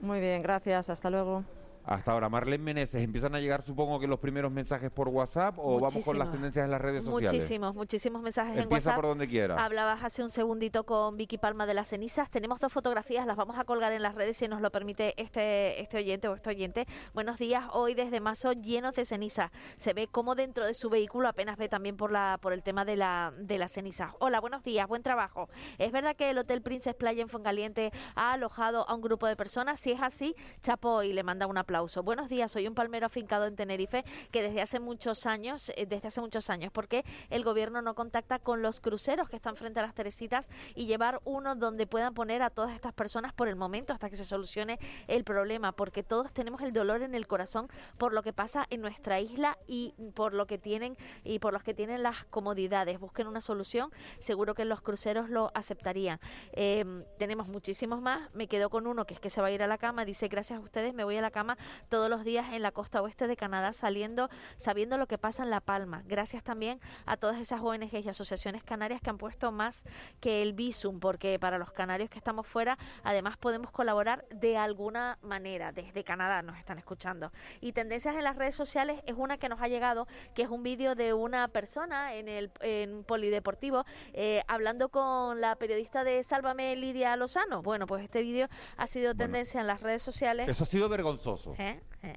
Muy 0.00 0.18
bien, 0.18 0.42
gracias. 0.42 0.88
Hasta 0.88 1.10
luego. 1.10 1.44
Hasta 1.84 2.12
ahora, 2.12 2.28
Marlene 2.28 2.62
Meneses, 2.62 3.02
¿empiezan 3.02 3.34
a 3.34 3.40
llegar, 3.40 3.62
supongo 3.62 3.98
que 3.98 4.06
los 4.06 4.18
primeros 4.20 4.52
mensajes 4.52 4.90
por 4.90 5.08
WhatsApp 5.08 5.58
o 5.58 5.80
vamos 5.80 6.04
con 6.04 6.18
las 6.18 6.30
tendencias 6.30 6.64
en 6.64 6.70
las 6.70 6.80
redes 6.80 7.04
sociales? 7.04 7.32
Muchísimos, 7.32 7.74
muchísimos 7.74 8.22
mensajes 8.22 8.52
en 8.52 8.62
Empieza 8.64 8.90
WhatsApp. 8.90 8.96
por 8.96 9.06
donde 9.06 9.28
quiera. 9.28 9.64
Hablabas 9.64 10.04
hace 10.04 10.22
un 10.22 10.30
segundito 10.30 10.84
con 10.84 11.16
Vicky 11.16 11.38
Palma 11.38 11.66
de 11.66 11.74
las 11.74 11.88
cenizas. 11.88 12.30
Tenemos 12.30 12.60
dos 12.60 12.72
fotografías, 12.72 13.26
las 13.26 13.36
vamos 13.36 13.58
a 13.58 13.64
colgar 13.64 13.92
en 13.92 14.02
las 14.02 14.14
redes 14.14 14.36
si 14.36 14.46
nos 14.46 14.60
lo 14.60 14.70
permite 14.70 15.20
este, 15.20 15.80
este 15.80 15.96
oyente 15.96 16.28
o 16.28 16.34
este 16.34 16.50
oyente. 16.50 16.86
Buenos 17.14 17.38
días, 17.38 17.64
hoy 17.72 17.94
desde 17.94 18.20
Mazo 18.20 18.52
llenos 18.52 18.94
de 18.94 19.04
ceniza. 19.04 19.50
Se 19.76 19.94
ve 19.94 20.06
como 20.06 20.34
dentro 20.34 20.66
de 20.66 20.74
su 20.74 20.90
vehículo 20.90 21.28
apenas 21.28 21.56
ve 21.56 21.68
también 21.68 21.96
por 21.96 22.12
la 22.12 22.38
por 22.40 22.52
el 22.52 22.62
tema 22.62 22.84
de 22.84 22.96
la 22.96 23.32
de 23.38 23.58
las 23.58 23.72
cenizas. 23.72 24.12
Hola, 24.18 24.40
buenos 24.40 24.62
días, 24.62 24.86
buen 24.86 25.02
trabajo. 25.02 25.48
¿Es 25.78 25.92
verdad 25.92 26.14
que 26.14 26.30
el 26.30 26.38
Hotel 26.38 26.62
Princess 26.62 26.94
Playa 26.94 27.22
en 27.22 27.28
Fongaliente 27.28 27.90
ha 28.14 28.32
alojado 28.32 28.88
a 28.88 28.94
un 28.94 29.00
grupo 29.00 29.26
de 29.26 29.36
personas? 29.36 29.80
Si 29.80 29.92
es 29.92 30.00
así, 30.02 30.36
chapo 30.60 31.02
y 31.02 31.12
le 31.12 31.22
manda 31.22 31.46
un 31.46 31.58
aplauso. 31.70 32.02
Buenos 32.02 32.28
días, 32.28 32.50
soy 32.50 32.66
un 32.66 32.74
palmero 32.74 33.06
afincado 33.06 33.46
en 33.46 33.54
Tenerife 33.54 34.04
que 34.32 34.42
desde 34.42 34.60
hace 34.60 34.80
muchos 34.80 35.24
años, 35.24 35.70
eh, 35.76 35.86
desde 35.86 36.08
hace 36.08 36.20
muchos 36.20 36.50
años, 36.50 36.72
porque 36.72 37.04
el 37.30 37.44
gobierno 37.44 37.80
no 37.80 37.94
contacta 37.94 38.40
con 38.40 38.60
los 38.60 38.80
cruceros 38.80 39.28
que 39.28 39.36
están 39.36 39.54
frente 39.54 39.78
a 39.78 39.84
las 39.84 39.94
Teresitas 39.94 40.48
y 40.74 40.86
llevar 40.86 41.20
uno 41.24 41.54
donde 41.54 41.86
puedan 41.86 42.12
poner 42.12 42.42
a 42.42 42.50
todas 42.50 42.74
estas 42.74 42.92
personas 42.92 43.32
por 43.32 43.46
el 43.46 43.54
momento 43.54 43.92
hasta 43.92 44.10
que 44.10 44.16
se 44.16 44.24
solucione 44.24 44.80
el 45.06 45.22
problema, 45.22 45.70
porque 45.70 46.02
todos 46.02 46.32
tenemos 46.32 46.60
el 46.62 46.72
dolor 46.72 47.02
en 47.02 47.14
el 47.14 47.28
corazón 47.28 47.68
por 47.98 48.14
lo 48.14 48.24
que 48.24 48.32
pasa 48.32 48.66
en 48.70 48.80
nuestra 48.80 49.20
isla 49.20 49.56
y 49.68 49.94
por 50.16 50.34
lo 50.34 50.46
que 50.46 50.58
tienen 50.58 50.96
y 51.22 51.38
por 51.38 51.52
los 51.52 51.62
que 51.62 51.72
tienen 51.72 52.02
las 52.02 52.24
comodidades. 52.24 52.98
Busquen 52.98 53.28
una 53.28 53.40
solución, 53.40 53.92
seguro 54.18 54.56
que 54.56 54.64
los 54.64 54.80
cruceros 54.80 55.30
lo 55.30 55.52
aceptarían. 55.54 56.18
Eh, 56.52 56.84
tenemos 57.16 57.46
muchísimos 57.46 58.02
más. 58.02 58.28
Me 58.34 58.48
quedo 58.48 58.70
con 58.70 58.88
uno 58.88 59.04
que 59.04 59.14
es 59.14 59.20
que 59.20 59.30
se 59.30 59.40
va 59.40 59.46
a 59.46 59.50
ir 59.52 59.62
a 59.62 59.68
la 59.68 59.78
cama. 59.78 60.04
Dice 60.04 60.26
gracias 60.26 60.58
a 60.58 60.62
ustedes 60.62 60.94
me 60.94 61.04
voy 61.04 61.16
a 61.16 61.20
la 61.20 61.30
cama 61.30 61.56
todos 61.88 62.08
los 62.10 62.24
días 62.24 62.52
en 62.52 62.62
la 62.62 62.72
costa 62.72 63.02
oeste 63.02 63.26
de 63.26 63.36
Canadá 63.36 63.72
saliendo, 63.72 64.28
sabiendo 64.56 64.98
lo 64.98 65.06
que 65.06 65.18
pasa 65.18 65.42
en 65.42 65.50
La 65.50 65.60
Palma. 65.60 66.02
Gracias 66.06 66.42
también 66.42 66.80
a 67.06 67.16
todas 67.16 67.38
esas 67.38 67.60
ONGs 67.60 68.04
y 68.04 68.08
asociaciones 68.08 68.62
canarias 68.62 69.00
que 69.00 69.10
han 69.10 69.18
puesto 69.18 69.52
más 69.52 69.82
que 70.20 70.42
el 70.42 70.52
visum, 70.52 71.00
porque 71.00 71.38
para 71.38 71.58
los 71.58 71.72
canarios 71.72 72.10
que 72.10 72.18
estamos 72.18 72.46
fuera, 72.46 72.78
además 73.02 73.36
podemos 73.36 73.70
colaborar 73.70 74.24
de 74.30 74.56
alguna 74.56 75.18
manera. 75.22 75.72
Desde 75.72 76.04
Canadá 76.04 76.42
nos 76.42 76.58
están 76.58 76.78
escuchando. 76.78 77.32
Y 77.60 77.72
tendencias 77.72 78.14
en 78.16 78.24
las 78.24 78.36
redes 78.36 78.54
sociales 78.54 79.00
es 79.06 79.14
una 79.16 79.38
que 79.38 79.48
nos 79.48 79.60
ha 79.60 79.68
llegado, 79.68 80.06
que 80.34 80.42
es 80.42 80.48
un 80.48 80.62
vídeo 80.62 80.94
de 80.94 81.14
una 81.14 81.48
persona 81.48 82.14
en 82.14 82.28
el 82.28 82.50
en 82.60 83.04
polideportivo 83.04 83.84
eh, 84.12 84.42
hablando 84.48 84.88
con 84.88 85.40
la 85.40 85.56
periodista 85.56 86.04
de 86.04 86.22
Sálvame, 86.22 86.76
Lidia 86.76 87.16
Lozano. 87.16 87.62
Bueno, 87.62 87.86
pues 87.86 88.04
este 88.04 88.22
vídeo 88.22 88.48
ha 88.76 88.86
sido 88.86 89.14
tendencia 89.14 89.60
en 89.60 89.66
las 89.66 89.80
redes 89.80 90.02
sociales. 90.02 90.48
Eso 90.48 90.64
ha 90.64 90.66
sido 90.66 90.88
vergonzoso. 90.88 91.49
¿Eh? 91.58 91.80
¿Eh? 92.02 92.16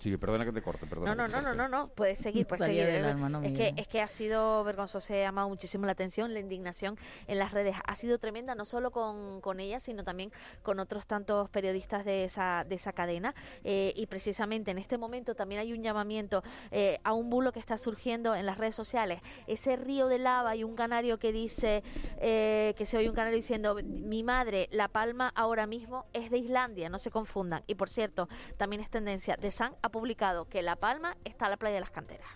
Sí. 0.00 0.16
Perdona 0.16 0.46
que 0.46 0.52
te 0.52 0.62
corte, 0.62 0.86
perdona. 0.86 1.14
No, 1.14 1.28
no, 1.28 1.42
no, 1.42 1.42
no, 1.42 1.54
no, 1.54 1.68
no, 1.68 1.88
puedes 1.88 2.18
seguir, 2.18 2.46
puedes 2.46 2.66
Salía 2.66 2.84
seguir. 2.84 3.02
del 3.02 3.10
alma, 3.10 3.28
no, 3.28 3.42
es, 3.42 3.52
que, 3.52 3.74
es 3.76 3.86
que 3.86 4.00
ha 4.00 4.08
sido 4.08 4.64
vergonzoso, 4.64 5.12
ha 5.12 5.16
llamado 5.18 5.48
muchísimo 5.50 5.84
la 5.84 5.92
atención, 5.92 6.32
la 6.32 6.40
indignación 6.40 6.96
en 7.26 7.38
las 7.38 7.52
redes 7.52 7.76
ha 7.86 7.96
sido 7.96 8.18
tremenda, 8.18 8.54
no 8.54 8.64
solo 8.64 8.90
con, 8.90 9.42
con 9.42 9.60
ella, 9.60 9.78
sino 9.78 10.02
también 10.02 10.32
con 10.62 10.80
otros 10.80 11.06
tantos 11.06 11.50
periodistas 11.50 12.06
de 12.06 12.24
esa, 12.24 12.64
de 12.66 12.76
esa 12.76 12.92
cadena. 12.92 13.34
Eh, 13.62 13.92
y 13.94 14.06
precisamente 14.06 14.70
en 14.70 14.78
este 14.78 14.96
momento 14.96 15.34
también 15.34 15.60
hay 15.60 15.72
un 15.74 15.82
llamamiento 15.82 16.42
eh, 16.70 16.98
a 17.04 17.12
un 17.12 17.28
bulo 17.28 17.52
que 17.52 17.60
está 17.60 17.76
surgiendo 17.76 18.34
en 18.34 18.46
las 18.46 18.56
redes 18.56 18.74
sociales. 18.74 19.20
Ese 19.46 19.76
río 19.76 20.08
de 20.08 20.18
lava 20.18 20.56
y 20.56 20.64
un 20.64 20.76
canario 20.76 21.18
que 21.18 21.30
dice, 21.30 21.82
eh, 22.20 22.74
que 22.78 22.86
se 22.86 22.96
oye 22.96 23.08
un 23.08 23.14
canario 23.14 23.36
diciendo, 23.36 23.76
mi 23.84 24.22
madre, 24.22 24.68
La 24.72 24.88
Palma 24.88 25.30
ahora 25.34 25.66
mismo 25.66 26.06
es 26.14 26.30
de 26.30 26.38
Islandia, 26.38 26.88
no 26.88 26.98
se 26.98 27.10
confundan. 27.10 27.62
Y 27.66 27.74
por 27.74 27.90
cierto, 27.90 28.28
también 28.56 28.80
es 28.80 28.88
tendencia, 28.88 29.36
The 29.36 29.50
Sun 29.50 29.74
publicado 29.90 30.48
que 30.48 30.62
La 30.62 30.76
Palma 30.76 31.16
está 31.24 31.46
a 31.46 31.48
la 31.48 31.56
playa 31.56 31.74
de 31.74 31.80
las 31.80 31.90
canteras. 31.90 32.28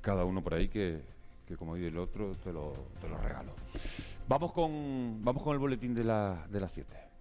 Cada 0.00 0.24
uno 0.24 0.42
por 0.42 0.54
ahí 0.54 0.68
que, 0.68 1.00
que 1.46 1.56
como 1.56 1.76
dice 1.76 1.88
el 1.88 1.98
otro, 1.98 2.34
te 2.42 2.52
lo, 2.52 2.74
te 3.00 3.08
lo 3.08 3.16
regalo. 3.18 3.52
Vamos 4.28 4.52
con, 4.52 5.24
vamos 5.24 5.42
con 5.42 5.52
el 5.52 5.58
boletín 5.58 5.94
de, 5.94 6.04
la, 6.04 6.46
de 6.48 6.60
las 6.60 6.72
7. 6.72 7.11